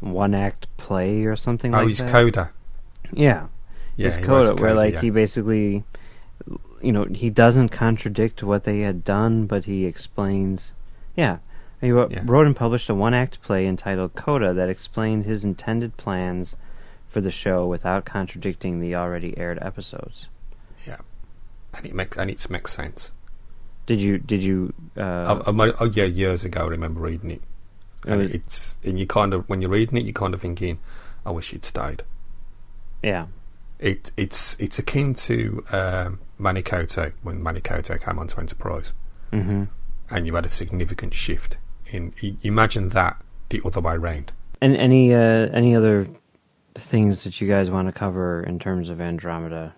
one 0.00 0.34
act 0.34 0.68
play 0.76 1.24
or 1.24 1.36
something 1.36 1.74
oh, 1.74 1.78
like 1.78 1.88
he's 1.88 1.98
that. 1.98 2.08
Coda. 2.10 2.50
Yeah, 3.12 3.46
Yeah, 3.96 4.06
his 4.06 4.16
he 4.16 4.22
writes 4.24 4.48
coda, 4.50 4.62
where 4.62 4.74
like 4.74 4.94
yeah. 4.94 5.00
he 5.00 5.10
basically, 5.10 5.84
you 6.82 6.92
know, 6.92 7.04
he 7.04 7.30
doesn't 7.30 7.70
contradict 7.70 8.42
what 8.42 8.64
they 8.64 8.80
had 8.80 9.04
done, 9.04 9.46
but 9.46 9.64
he 9.64 9.84
explains. 9.86 10.72
Yeah, 11.16 11.38
he 11.80 11.90
wrote, 11.92 12.10
Yeah. 12.10 12.22
wrote 12.24 12.46
and 12.46 12.56
published 12.56 12.88
a 12.90 12.94
one-act 12.94 13.40
play 13.42 13.66
entitled 13.66 14.14
"Coda" 14.14 14.52
that 14.54 14.68
explained 14.68 15.24
his 15.24 15.44
intended 15.44 15.96
plans 15.96 16.56
for 17.08 17.20
the 17.20 17.30
show 17.30 17.66
without 17.66 18.04
contradicting 18.04 18.80
the 18.80 18.94
already 18.94 19.36
aired 19.38 19.58
episodes. 19.62 20.28
yeah, 20.86 20.98
and 21.72 21.86
it 21.86 21.94
makes 21.94 22.16
and 22.18 22.28
it 22.30 22.50
makes 22.50 22.72
sense. 22.74 23.12
Did 23.86 24.02
you? 24.02 24.18
Did 24.18 24.42
you? 24.42 24.72
Uh, 24.96 25.40
I, 25.46 25.50
I, 25.50 25.72
oh 25.80 25.84
yeah, 25.92 26.04
years 26.04 26.44
ago 26.44 26.64
I 26.64 26.68
remember 26.68 27.00
reading 27.00 27.30
it, 27.30 27.42
and 28.06 28.20
was- 28.20 28.30
it's 28.32 28.76
and 28.84 28.98
you 28.98 29.06
kind 29.06 29.32
of 29.32 29.48
when 29.48 29.60
you're 29.60 29.70
reading 29.70 29.96
it, 29.98 30.04
you're 30.04 30.12
kind 30.12 30.34
of 30.34 30.40
thinking, 30.40 30.78
I 31.24 31.30
wish 31.30 31.50
he'd 31.50 31.64
stayed. 31.64 32.02
yeah. 33.02 33.26
It 33.78 34.10
it's 34.16 34.56
it's 34.58 34.78
akin 34.78 35.12
to 35.14 35.62
um, 35.70 36.20
Manny 36.38 36.62
Coto 36.62 37.12
when 37.22 37.42
Manny 37.42 37.60
Coto 37.60 38.00
came 38.02 38.18
onto 38.18 38.40
Enterprise, 38.40 38.92
hmm 39.32 39.64
and 40.10 40.26
you 40.26 40.34
had 40.34 40.46
a 40.46 40.48
significant 40.48 41.12
shift 41.14 41.58
in. 41.86 42.14
Imagine 42.42 42.88
that 42.90 43.20
the 43.50 43.60
other 43.66 43.80
way 43.82 43.96
round. 43.98 44.32
And 44.62 44.74
any 44.78 45.12
uh, 45.14 45.18
any 45.52 45.76
other 45.76 46.08
things 46.74 47.24
that 47.24 47.38
you 47.40 47.48
guys 47.48 47.70
want 47.70 47.88
to 47.88 47.92
cover 47.92 48.42
in 48.42 48.58
terms 48.58 48.88
of 48.88 48.98
Andromeda 49.00 49.74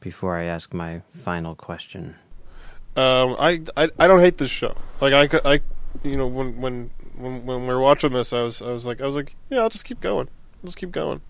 before 0.00 0.38
I 0.38 0.44
ask 0.44 0.72
my 0.72 1.02
final 1.22 1.54
question? 1.54 2.14
Um, 2.94 3.36
I, 3.38 3.62
I, 3.76 3.88
I 3.98 4.06
don't 4.06 4.20
hate 4.20 4.36
this 4.36 4.50
show. 4.50 4.74
Like 5.00 5.12
I, 5.34 5.40
I, 5.54 5.60
you 6.02 6.16
know, 6.16 6.26
when 6.26 6.60
when 6.60 6.90
when 7.16 7.46
when 7.46 7.62
we 7.62 7.68
were 7.68 7.80
watching 7.80 8.12
this, 8.12 8.32
I 8.32 8.42
was 8.42 8.60
I 8.60 8.70
was 8.70 8.86
like 8.86 9.00
I 9.00 9.06
was 9.06 9.16
like, 9.16 9.34
yeah, 9.48 9.60
I'll 9.60 9.70
just 9.70 9.84
keep 9.84 10.00
going, 10.00 10.28
I'll 10.62 10.66
just 10.66 10.76
keep 10.76 10.92
going. 10.92 11.22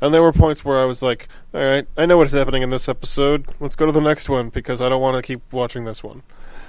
And 0.00 0.12
there 0.12 0.22
were 0.22 0.32
points 0.32 0.64
where 0.64 0.78
I 0.78 0.84
was 0.84 1.02
like, 1.02 1.28
all 1.54 1.60
right, 1.60 1.86
I 1.96 2.06
know 2.06 2.18
what's 2.18 2.32
happening 2.32 2.62
in 2.62 2.70
this 2.70 2.88
episode. 2.88 3.46
Let's 3.58 3.74
go 3.76 3.86
to 3.86 3.92
the 3.92 4.00
next 4.00 4.28
one 4.28 4.50
because 4.50 4.80
I 4.80 4.88
don't 4.88 5.00
want 5.00 5.16
to 5.16 5.22
keep 5.22 5.52
watching 5.52 5.84
this 5.84 6.04
one. 6.04 6.22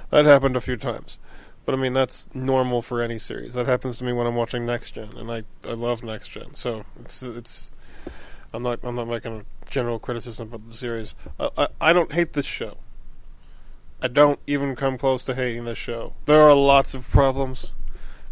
That 0.09 0.25
happened 0.25 0.55
a 0.55 0.61
few 0.61 0.77
times, 0.77 1.19
but 1.65 1.75
I 1.75 1.77
mean 1.77 1.93
that's 1.93 2.27
normal 2.33 2.81
for 2.81 3.01
any 3.01 3.19
series. 3.19 3.53
That 3.55 3.67
happens 3.67 3.97
to 3.97 4.05
me 4.05 4.13
when 4.13 4.25
I'm 4.25 4.35
watching 4.35 4.65
Next 4.65 4.91
Gen, 4.91 5.17
and 5.17 5.29
I 5.29 5.43
I 5.67 5.73
love 5.73 6.01
Next 6.03 6.29
Gen. 6.29 6.53
So 6.53 6.85
it's 7.01 7.21
it's. 7.21 7.71
I'm 8.53 8.63
not 8.63 8.79
I'm 8.83 8.95
not 8.95 9.07
making 9.07 9.41
a 9.41 9.69
general 9.69 9.99
criticism 9.99 10.47
about 10.47 10.67
the 10.67 10.75
series. 10.75 11.13
I, 11.39 11.49
I, 11.57 11.67
I 11.81 11.93
don't 11.93 12.11
hate 12.11 12.33
this 12.33 12.45
show. 12.45 12.77
I 14.01 14.07
don't 14.07 14.39
even 14.47 14.75
come 14.75 14.97
close 14.97 15.23
to 15.25 15.35
hating 15.35 15.65
this 15.65 15.77
show. 15.77 16.13
There 16.25 16.41
are 16.41 16.55
lots 16.55 16.93
of 16.93 17.09
problems, 17.09 17.73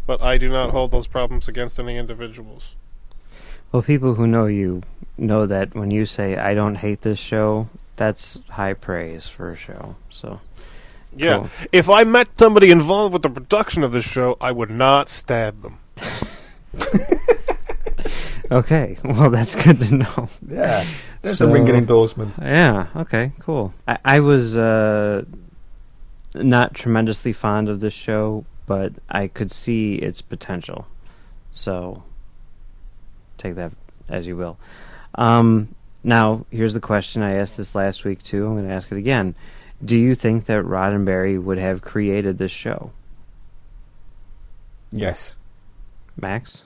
but 0.06 0.22
I 0.22 0.38
do 0.38 0.48
not 0.48 0.70
hold 0.70 0.90
those 0.90 1.06
problems 1.06 1.48
against 1.48 1.78
any 1.78 1.96
individuals. 1.98 2.74
Well, 3.70 3.82
people 3.82 4.14
who 4.14 4.26
know 4.26 4.46
you 4.46 4.82
know 5.18 5.44
that 5.46 5.74
when 5.74 5.90
you 5.90 6.06
say 6.06 6.36
"I 6.36 6.54
don't 6.54 6.76
hate 6.76 7.02
this 7.02 7.18
show," 7.18 7.68
that's 7.96 8.38
high 8.48 8.72
praise 8.72 9.28
for 9.28 9.52
a 9.52 9.56
show. 9.56 9.96
So, 10.08 10.40
Yeah. 11.14 11.38
Cool. 11.38 11.50
If 11.72 11.90
I 11.90 12.04
met 12.04 12.28
somebody 12.38 12.70
involved 12.70 13.12
with 13.12 13.22
the 13.22 13.28
production 13.30 13.84
of 13.84 13.92
this 13.92 14.06
show, 14.06 14.38
I 14.40 14.52
would 14.52 14.70
not 14.70 15.10
stab 15.10 15.60
them. 15.60 15.80
okay, 18.50 18.98
well, 19.04 19.30
that's 19.30 19.54
good 19.54 19.80
to 19.80 19.94
know. 19.96 20.28
Yeah, 20.46 20.84
there's 21.22 21.38
So- 21.38 21.48
a 21.48 21.52
ringing 21.52 21.74
endorsement. 21.76 22.34
Yeah. 22.40 22.86
Okay. 22.96 23.32
Cool. 23.40 23.72
I, 23.86 23.98
I 24.04 24.20
was 24.20 24.56
uh, 24.56 25.24
not 26.34 26.74
tremendously 26.74 27.32
fond 27.32 27.68
of 27.68 27.80
this 27.80 27.94
show, 27.94 28.44
but 28.66 28.92
I 29.08 29.28
could 29.28 29.50
see 29.50 29.96
its 29.96 30.20
potential. 30.22 30.86
So, 31.50 32.02
take 33.38 33.54
that 33.54 33.72
as 34.08 34.26
you 34.26 34.36
will. 34.36 34.58
Um, 35.14 35.74
now, 36.04 36.46
here's 36.50 36.74
the 36.74 36.80
question. 36.80 37.22
I 37.22 37.34
asked 37.34 37.56
this 37.56 37.74
last 37.74 38.04
week 38.04 38.22
too. 38.22 38.46
I'm 38.46 38.54
going 38.54 38.68
to 38.68 38.74
ask 38.74 38.90
it 38.92 38.98
again. 38.98 39.34
Do 39.84 39.96
you 39.96 40.14
think 40.14 40.46
that 40.46 40.64
Roddenberry 40.64 41.40
would 41.42 41.58
have 41.58 41.82
created 41.82 42.38
this 42.38 42.50
show, 42.50 42.90
Yes, 44.90 45.34
Max? 46.16 46.62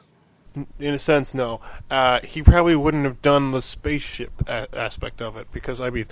In 0.55 0.95
a 0.95 0.99
sense, 0.99 1.35
no. 1.35 1.61
Uh, 1.91 2.21
he 2.21 2.43
probably 2.43 2.77
wouldn't 2.77 3.05
have 3.05 3.23
done 3.23 3.53
the 3.53 3.63
spaceship 3.63 4.33
a- 4.47 4.69
aspect 4.77 5.23
of 5.23 5.37
it 5.37 5.51
because 5.51 5.81
I 5.81 5.91
mean, 5.91 6.07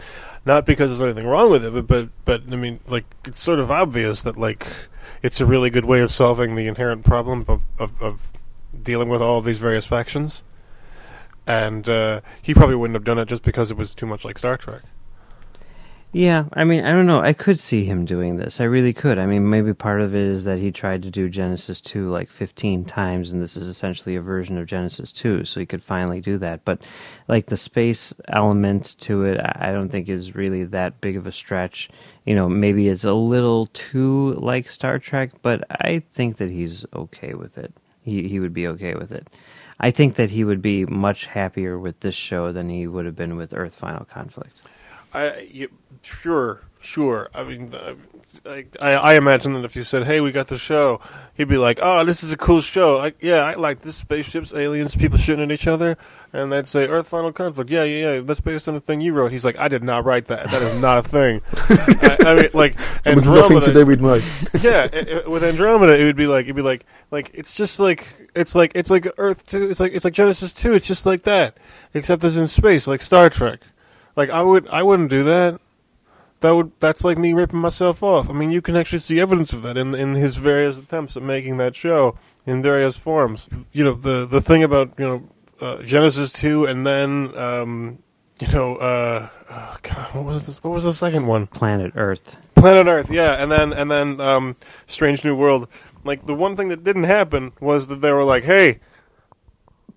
not 0.47 0.65
because 0.65 0.91
there's 0.91 1.07
anything 1.07 1.27
wrong 1.29 1.51
with 1.51 1.65
it, 1.65 1.87
but, 1.87 2.09
but 2.25 2.43
I 2.51 2.57
mean, 2.57 2.81
like 2.87 3.05
it's 3.25 3.39
sort 3.39 3.59
of 3.59 3.71
obvious 3.71 4.23
that 4.23 4.37
like 4.37 4.67
it's 5.23 5.41
a 5.41 5.47
really 5.47 5.69
good 5.69 5.85
way 5.85 6.01
of 6.01 6.11
solving 6.11 6.55
the 6.55 6.67
inherent 6.67 7.05
problem 7.05 7.45
of 7.49 7.65
of, 7.79 8.01
of 8.03 8.33
dealing 8.83 9.09
with 9.09 9.21
all 9.21 9.39
of 9.39 9.45
these 9.45 9.59
various 9.59 9.87
factions. 9.87 10.43
And 11.47 11.89
uh, 11.89 12.21
he 12.41 12.55
probably 12.55 12.77
wouldn't 12.77 12.95
have 12.95 13.05
done 13.05 13.19
it 13.19 13.27
just 13.27 13.43
because 13.43 13.71
it 13.71 13.77
was 13.77 13.95
too 13.95 14.07
much 14.07 14.25
like 14.25 14.39
Star 14.39 14.57
Trek. 14.57 14.83
Yeah, 16.13 16.47
I 16.55 16.65
mean, 16.65 16.85
I 16.85 16.91
don't 16.91 17.07
know. 17.07 17.21
I 17.21 17.33
could 17.33 17.61
see 17.61 17.85
him 17.85 18.05
doing 18.05 18.37
this. 18.37 18.61
I 18.61 18.65
really 18.65 18.93
could. 18.93 19.17
I 19.17 19.27
mean, 19.27 19.49
maybe 19.49 19.73
part 19.73 20.01
of 20.01 20.13
it 20.13 20.27
is 20.27 20.43
that 20.43 20.59
he 20.59 20.73
tried 20.73 21.05
to 21.05 21.11
do 21.11 21.29
Genesis 21.29 21.81
2 21.81 22.09
like 22.09 22.29
15 22.29 22.85
times, 22.85 23.31
and 23.31 23.41
this 23.41 23.57
is 23.57 23.69
essentially 23.69 24.17
a 24.17 24.21
version 24.21 24.59
of 24.59 24.67
Genesis 24.67 25.13
2, 25.13 25.45
so 25.45 25.61
he 25.61 25.67
could 25.67 25.85
finally 25.85 26.21
do 26.21 26.37
that. 26.39 26.65
But, 26.65 26.81
like, 27.29 27.47
the 27.47 27.57
space 27.57 28.13
element 28.27 28.97
to 29.01 29.23
it, 29.23 29.41
I 29.41 29.71
don't 29.71 29.89
think 29.89 30.09
is 30.09 30.35
really 30.35 30.65
that 30.65 31.01
big 31.01 31.17
of 31.17 31.29
a 31.29 31.33
stretch. 31.33 31.89
You 32.25 32.35
know, 32.35 32.49
maybe 32.49 32.89
it's 32.89 33.05
a 33.05 33.13
little 33.13 33.67
too 33.67 34.33
like 34.33 34.69
Star 34.69 34.99
Trek, 34.99 35.31
but 35.43 35.65
I 35.71 36.03
think 36.13 36.39
that 36.39 36.51
he's 36.51 36.85
okay 36.93 37.35
with 37.35 37.57
it. 37.57 37.73
He, 38.03 38.27
he 38.27 38.41
would 38.41 38.53
be 38.53 38.67
okay 38.67 38.95
with 38.95 39.13
it. 39.13 39.29
I 39.79 39.93
think 39.93 40.17
that 40.17 40.31
he 40.31 40.43
would 40.43 40.61
be 40.61 40.85
much 40.87 41.27
happier 41.27 41.79
with 41.79 42.01
this 42.01 42.17
show 42.17 42.51
than 42.51 42.69
he 42.69 42.89
would 42.89 43.07
have 43.07 43.17
been 43.17 43.37
with 43.37 43.55
Earth 43.55 43.77
Final 43.77 44.05
Conflict. 44.05 44.61
I 45.13 45.41
you, 45.53 45.69
sure, 46.03 46.61
sure. 46.81 47.29
I 47.35 47.45
mean, 47.45 47.75
I, 48.47 48.65
I 48.81 48.93
I 48.95 49.15
imagine 49.15 49.53
that 49.55 49.65
if 49.65 49.75
you 49.77 49.83
said, 49.83 50.05
"Hey, 50.05 50.21
we 50.21 50.31
got 50.33 50.49
the 50.49 50.59
show," 50.59 51.01
he'd 51.35 51.49
be 51.49 51.57
like, 51.57 51.79
"Oh, 51.83 52.05
this 52.05 52.23
is 52.23 52.33
a 52.33 52.37
cool 52.37 52.61
show. 52.61 52.99
I, 52.99 53.13
yeah, 53.21 53.45
I 53.45 53.55
like 53.55 53.81
this: 53.81 53.97
spaceships, 53.97 54.55
aliens, 54.55 54.95
people 54.97 55.19
shooting 55.19 55.45
at 55.45 55.51
each 55.51 55.67
other." 55.67 55.97
And 56.33 56.53
they'd 56.53 56.67
say, 56.69 56.87
"Earth 56.87 57.09
Final 57.09 57.33
Conflict." 57.33 57.71
Yeah, 57.71 57.83
yeah, 57.83 58.15
yeah. 58.15 58.21
That's 58.21 58.41
based 58.41 58.69
on 58.69 58.77
a 58.77 58.81
thing 58.81 59.01
you 59.01 59.13
wrote. 59.13 59.33
He's 59.33 59.45
like, 59.45 59.59
"I 59.59 59.67
did 59.69 59.83
not 59.83 60.05
write 60.05 60.27
that. 60.27 60.49
That 60.51 60.63
is 60.63 60.81
not 60.81 60.99
a 61.05 61.09
thing." 61.09 61.41
I, 61.57 62.17
I 62.21 62.35
mean, 62.37 62.51
like, 62.55 62.77
With 63.05 63.27
nothing 63.27 63.61
to 63.61 63.73
do 63.73 63.85
with 63.85 64.01
me. 64.01 64.21
yeah, 64.61 64.85
it, 64.85 65.09
it- 65.09 65.31
with 65.31 65.43
Andromeda, 65.43 66.01
it 66.01 66.05
would 66.05 66.17
be 66.17 66.27
like 66.29 66.45
it'd 66.45 66.55
be 66.57 66.63
like 66.63 66.87
like 67.11 67.31
it's 67.35 67.55
just 67.57 67.81
like 67.81 68.07
it's 68.37 68.55
like 68.55 68.73
it's 68.77 68.91
like 68.91 69.09
Earth 69.19 69.45
two. 69.45 69.69
It's 69.71 69.81
like 69.81 69.93
it's 69.93 70.05
like 70.05 70.15
Genesis 70.15 70.53
two. 70.55 70.73
It's 70.75 70.87
just 70.87 71.05
like 71.05 71.25
that, 71.25 71.57
except 71.95 72.23
it's 72.23 72.37
in 72.37 72.47
space, 72.47 72.87
like 72.87 73.03
Star 73.03 73.29
Trek. 73.29 73.61
Like 74.21 74.29
I 74.29 74.43
would 74.43 74.69
I 74.69 74.83
wouldn't 74.83 75.09
do 75.09 75.25
that. 75.25 75.59
That 76.41 76.51
would 76.51 76.73
that's 76.79 77.05
like 77.05 77.17
me 77.17 77.33
ripping 77.33 77.59
myself 77.59 78.03
off. 78.03 78.29
I 78.29 78.35
mean, 78.35 78.51
you 78.51 78.61
can 78.61 78.77
actually 78.77 78.99
see 78.99 79.19
evidence 79.19 79.55
of 79.55 79.63
that 79.63 79.79
in 79.79 79.95
in 79.95 80.13
his 80.13 80.37
various 80.37 80.77
attempts 80.77 81.17
at 81.17 81.23
making 81.23 81.57
that 81.57 81.75
show 81.75 82.19
in 82.45 82.61
various 82.61 82.99
forms. 82.99 83.49
You 83.73 83.85
know 83.85 83.95
the 83.95 84.27
the 84.27 84.43
thing 84.43 84.63
about 84.63 84.99
you 84.99 85.07
know 85.07 85.29
uh, 85.63 85.83
Genesis 85.85 86.35
two, 86.35 86.67
and 86.67 86.87
then 86.87 87.35
um, 87.35 88.03
you 88.41 88.49
know 88.53 88.77
uh, 88.77 89.31
oh 89.53 89.77
God, 89.81 90.15
what 90.15 90.27
was 90.27 90.45
this? 90.45 90.63
What 90.63 90.75
was 90.75 90.85
the 90.85 90.93
second 90.93 91.27
one? 91.27 91.47
Planet 91.47 91.93
Earth. 91.97 92.37
Planet 92.55 92.89
Earth, 92.89 93.11
yeah, 93.11 93.43
and 93.43 93.51
then 93.51 93.73
and 93.73 93.91
then 93.91 94.21
um, 94.21 94.55
Strange 94.87 95.25
New 95.25 95.35
World. 95.35 95.67
Like 96.05 96.27
the 96.27 96.35
one 96.35 96.57
thing 96.57 96.69
that 96.69 96.85
didn't 96.85 97.05
happen 97.05 97.53
was 97.59 97.87
that 97.87 98.03
they 98.03 98.13
were 98.13 98.25
like, 98.25 98.45
"Hey, 98.45 98.81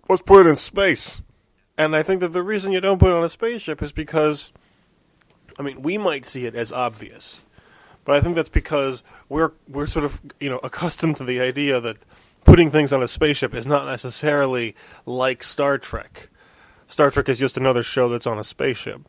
let's 0.07 0.21
put 0.21 0.45
it 0.45 0.49
in 0.49 0.55
space." 0.55 1.22
And 1.77 1.95
I 1.95 2.03
think 2.03 2.21
that 2.21 2.33
the 2.33 2.43
reason 2.43 2.71
you 2.71 2.81
don't 2.81 2.99
put 2.99 3.09
it 3.09 3.15
on 3.15 3.23
a 3.23 3.29
spaceship 3.29 3.81
is 3.81 3.91
because, 3.91 4.53
I 5.57 5.63
mean, 5.63 5.81
we 5.81 5.97
might 5.97 6.25
see 6.25 6.45
it 6.45 6.55
as 6.55 6.71
obvious, 6.71 7.43
but 8.05 8.15
I 8.15 8.21
think 8.21 8.35
that's 8.35 8.49
because 8.49 9.03
we're 9.29 9.51
we're 9.67 9.87
sort 9.87 10.05
of 10.05 10.21
you 10.39 10.49
know 10.49 10.59
accustomed 10.61 11.15
to 11.17 11.23
the 11.23 11.39
idea 11.39 11.79
that 11.79 11.97
putting 12.45 12.69
things 12.69 12.93
on 12.93 13.01
a 13.01 13.07
spaceship 13.07 13.53
is 13.55 13.65
not 13.65 13.85
necessarily 13.85 14.75
like 15.05 15.43
Star 15.43 15.77
Trek. 15.77 16.29
Star 16.85 17.09
Trek 17.09 17.29
is 17.29 17.37
just 17.37 17.57
another 17.57 17.81
show 17.81 18.09
that's 18.09 18.27
on 18.27 18.37
a 18.37 18.43
spaceship. 18.43 19.01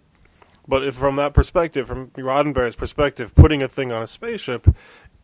But 0.67 0.85
if 0.85 0.95
from 0.95 1.17
that 1.17 1.35
perspective, 1.35 1.87
from 1.87 2.09
Roddenberry's 2.11 2.77
perspective, 2.77 3.35
putting 3.35 3.63
a 3.63 3.69
thing 3.69 3.93
on 3.93 4.03
a 4.03 4.07
spaceship 4.07 4.75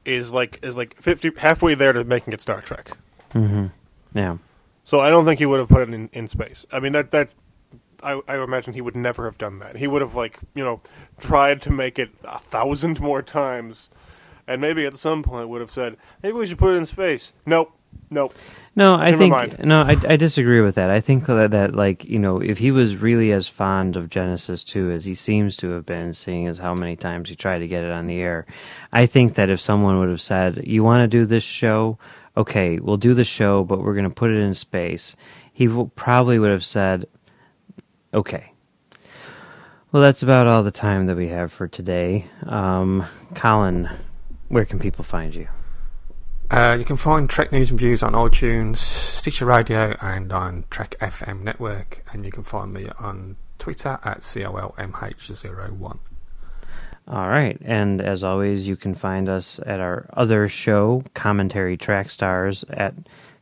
is 0.04 0.32
like 0.32 0.58
is 0.62 0.76
like 0.76 0.94
fifty 0.96 1.30
halfway 1.38 1.74
there 1.74 1.92
to 1.92 2.04
making 2.04 2.32
it 2.34 2.40
Star 2.40 2.60
Trek. 2.60 2.90
Mm-hmm. 3.32 3.66
Yeah. 4.14 4.36
So 4.90 4.98
I 4.98 5.08
don't 5.08 5.24
think 5.24 5.38
he 5.38 5.46
would 5.46 5.60
have 5.60 5.68
put 5.68 5.82
it 5.88 5.94
in, 5.94 6.10
in 6.12 6.26
space. 6.26 6.66
I 6.72 6.80
mean 6.80 6.90
that 6.94 7.12
that's 7.12 7.36
I, 8.02 8.20
I 8.26 8.42
imagine 8.42 8.72
he 8.72 8.80
would 8.80 8.96
never 8.96 9.24
have 9.26 9.38
done 9.38 9.60
that. 9.60 9.76
He 9.76 9.86
would 9.86 10.02
have 10.02 10.16
like 10.16 10.40
you 10.52 10.64
know 10.64 10.80
tried 11.16 11.62
to 11.62 11.70
make 11.70 11.96
it 12.00 12.10
a 12.24 12.40
thousand 12.40 12.98
more 13.08 13.22
times, 13.22 13.88
and 14.48 14.60
maybe 14.60 14.84
at 14.86 14.96
some 14.96 15.22
point 15.22 15.48
would 15.48 15.60
have 15.60 15.70
said 15.70 15.96
maybe 16.24 16.36
we 16.36 16.44
should 16.44 16.58
put 16.58 16.74
it 16.74 16.78
in 16.78 16.86
space. 16.86 17.32
Nope, 17.46 17.70
nope. 18.10 18.34
No, 18.74 18.94
I 18.94 19.12
Never 19.12 19.18
think 19.18 19.32
mind. 19.32 19.60
no, 19.62 19.82
I, 19.82 19.96
I 20.08 20.16
disagree 20.16 20.60
with 20.60 20.74
that. 20.74 20.90
I 20.90 21.00
think 21.00 21.26
that 21.26 21.52
that 21.52 21.76
like 21.76 22.04
you 22.04 22.18
know, 22.18 22.40
if 22.40 22.58
he 22.58 22.72
was 22.72 22.96
really 22.96 23.30
as 23.30 23.46
fond 23.46 23.94
of 23.94 24.10
Genesis 24.10 24.64
two 24.64 24.90
as 24.90 25.04
he 25.04 25.14
seems 25.14 25.56
to 25.58 25.70
have 25.70 25.86
been, 25.86 26.14
seeing 26.14 26.48
as 26.48 26.58
how 26.58 26.74
many 26.74 26.96
times 26.96 27.28
he 27.28 27.36
tried 27.36 27.60
to 27.60 27.68
get 27.68 27.84
it 27.84 27.92
on 27.92 28.08
the 28.08 28.18
air, 28.18 28.44
I 28.92 29.06
think 29.06 29.34
that 29.34 29.50
if 29.50 29.60
someone 29.60 30.00
would 30.00 30.08
have 30.08 30.20
said, 30.20 30.64
"You 30.66 30.82
want 30.82 31.04
to 31.04 31.06
do 31.06 31.26
this 31.26 31.44
show? 31.44 31.96
Okay, 32.40 32.78
we'll 32.78 32.96
do 32.96 33.12
the 33.12 33.24
show, 33.24 33.64
but 33.64 33.82
we're 33.82 33.92
going 33.92 34.04
to 34.04 34.10
put 34.10 34.30
it 34.30 34.38
in 34.38 34.54
space," 34.54 35.14
he 35.52 35.66
w- 35.66 35.90
probably 35.94 36.38
would 36.38 36.50
have 36.50 36.64
said, 36.64 37.06
"Okay." 38.14 38.52
Well, 39.92 40.02
that's 40.02 40.22
about 40.22 40.46
all 40.46 40.62
the 40.62 40.70
time 40.70 41.06
that 41.06 41.16
we 41.16 41.28
have 41.28 41.52
for 41.52 41.68
today. 41.68 42.26
Um, 42.46 43.04
Colin, 43.34 43.90
where 44.48 44.64
can 44.64 44.78
people 44.78 45.04
find 45.04 45.34
you? 45.34 45.48
Uh, 46.50 46.76
you 46.78 46.84
can 46.84 46.96
find 46.96 47.28
Trek 47.28 47.52
News 47.52 47.70
and 47.70 47.78
Views 47.78 48.02
on 48.02 48.12
iTunes, 48.12 48.78
Stitcher 48.78 49.44
Radio, 49.46 49.94
and 50.00 50.32
on 50.32 50.64
Trek 50.70 50.96
FM 51.00 51.42
Network. 51.42 52.02
And 52.12 52.24
you 52.24 52.30
can 52.32 52.42
find 52.42 52.72
me 52.72 52.86
on 52.98 53.36
Twitter 53.58 53.98
at 54.02 54.20
COLMH01. 54.20 55.98
All 57.10 57.28
right. 57.28 57.58
And 57.64 58.00
as 58.00 58.22
always, 58.22 58.68
you 58.68 58.76
can 58.76 58.94
find 58.94 59.28
us 59.28 59.58
at 59.66 59.80
our 59.80 60.08
other 60.12 60.48
show, 60.48 61.02
Commentary 61.14 61.76
Track 61.76 62.08
Stars, 62.08 62.64
at 62.70 62.94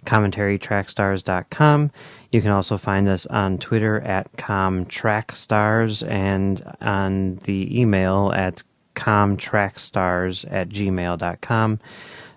commentarytrackstars.com. 0.06 1.90
You 2.32 2.40
can 2.40 2.50
also 2.50 2.78
find 2.78 3.08
us 3.08 3.26
on 3.26 3.58
Twitter 3.58 4.00
at 4.00 4.32
comtrackstars 4.36 6.08
and 6.08 6.62
on 6.80 7.36
the 7.44 7.78
email 7.78 8.32
at 8.34 8.62
comtrackstars 8.94 10.50
at 10.50 10.70
gmail.com. 10.70 11.80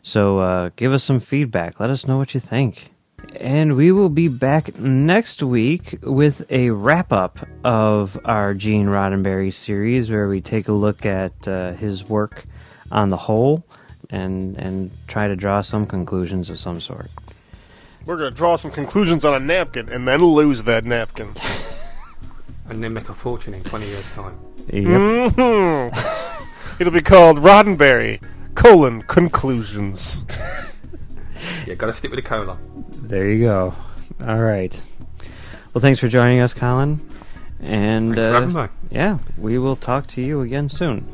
So 0.04 0.39
uh, 0.39 0.70
give 0.76 0.91
us 0.91 1.04
some 1.04 1.22
feedback. 1.22 1.80
Let 1.80 1.91
us 1.91 2.06
know 2.06 2.17
what 2.17 2.34
you 2.34 2.41
think. 2.41 2.90
And 3.39 3.75
we 3.75 3.91
will 3.91 4.10
be 4.10 4.27
back 4.27 4.77
next 4.77 5.41
week 5.41 5.97
with 6.03 6.45
a 6.51 6.69
wrap 6.69 7.12
up 7.12 7.39
of 7.63 8.19
our 8.25 8.53
Gene 8.53 8.88
Roddenberry 8.88 9.53
series 9.53 10.12
where 10.12 10.27
we 10.29 10.41
take 10.41 10.67
a 10.67 10.73
look 10.73 11.05
at 11.05 11.47
uh, 11.47 11.73
his 11.73 12.07
work 12.07 12.45
on 12.91 13.10
the 13.10 13.17
whole 13.17 13.63
and, 14.10 14.57
and 14.57 14.91
try 15.07 15.27
to 15.27 15.36
draw 15.36 15.62
some 15.62 15.86
conclusions 15.88 16.49
of 16.49 16.60
some 16.60 16.79
sort. 16.81 17.10
We're 18.05 18.17
gonna 18.17 18.31
draw 18.31 18.55
some 18.57 18.71
conclusions 18.71 19.23
on 19.25 19.34
a 19.36 19.39
napkin 19.39 19.89
and 19.89 20.07
then 20.07 20.23
lose 20.23 20.63
that 20.63 20.86
napkin. 20.86 21.34
And 22.69 22.81
then 22.81 22.93
make 22.93 23.10
a 23.10 23.13
fortune 23.13 23.53
in 23.53 23.62
20 23.65 23.86
years' 23.86 24.10
time. 24.12 24.39
Yep. 24.71 25.34
hmm 25.36 26.79
It'll 26.79 26.93
be 26.93 27.01
called 27.01 27.39
Roddenberry 27.39 28.21
colon 28.55 29.01
conclusions. 29.01 30.23
Yeah, 31.65 31.73
gotta 31.73 31.91
stick 31.91 32.12
with 32.12 32.17
the 32.23 32.29
cola. 32.29 32.57
There 33.12 33.30
you 33.30 33.43
go. 33.43 33.74
All 34.26 34.39
right. 34.39 34.80
Well, 35.74 35.82
thanks 35.82 36.00
for 36.00 36.08
joining 36.08 36.39
us, 36.39 36.54
Colin. 36.54 37.06
And 37.60 38.15
Thanks 38.15 38.54
for 38.54 38.58
uh, 38.58 38.67
yeah, 38.89 39.17
we 39.38 39.58
will 39.58 39.76
talk 39.76 40.08
to 40.12 40.21
you 40.21 40.39
again 40.39 40.69
soon. 40.69 41.06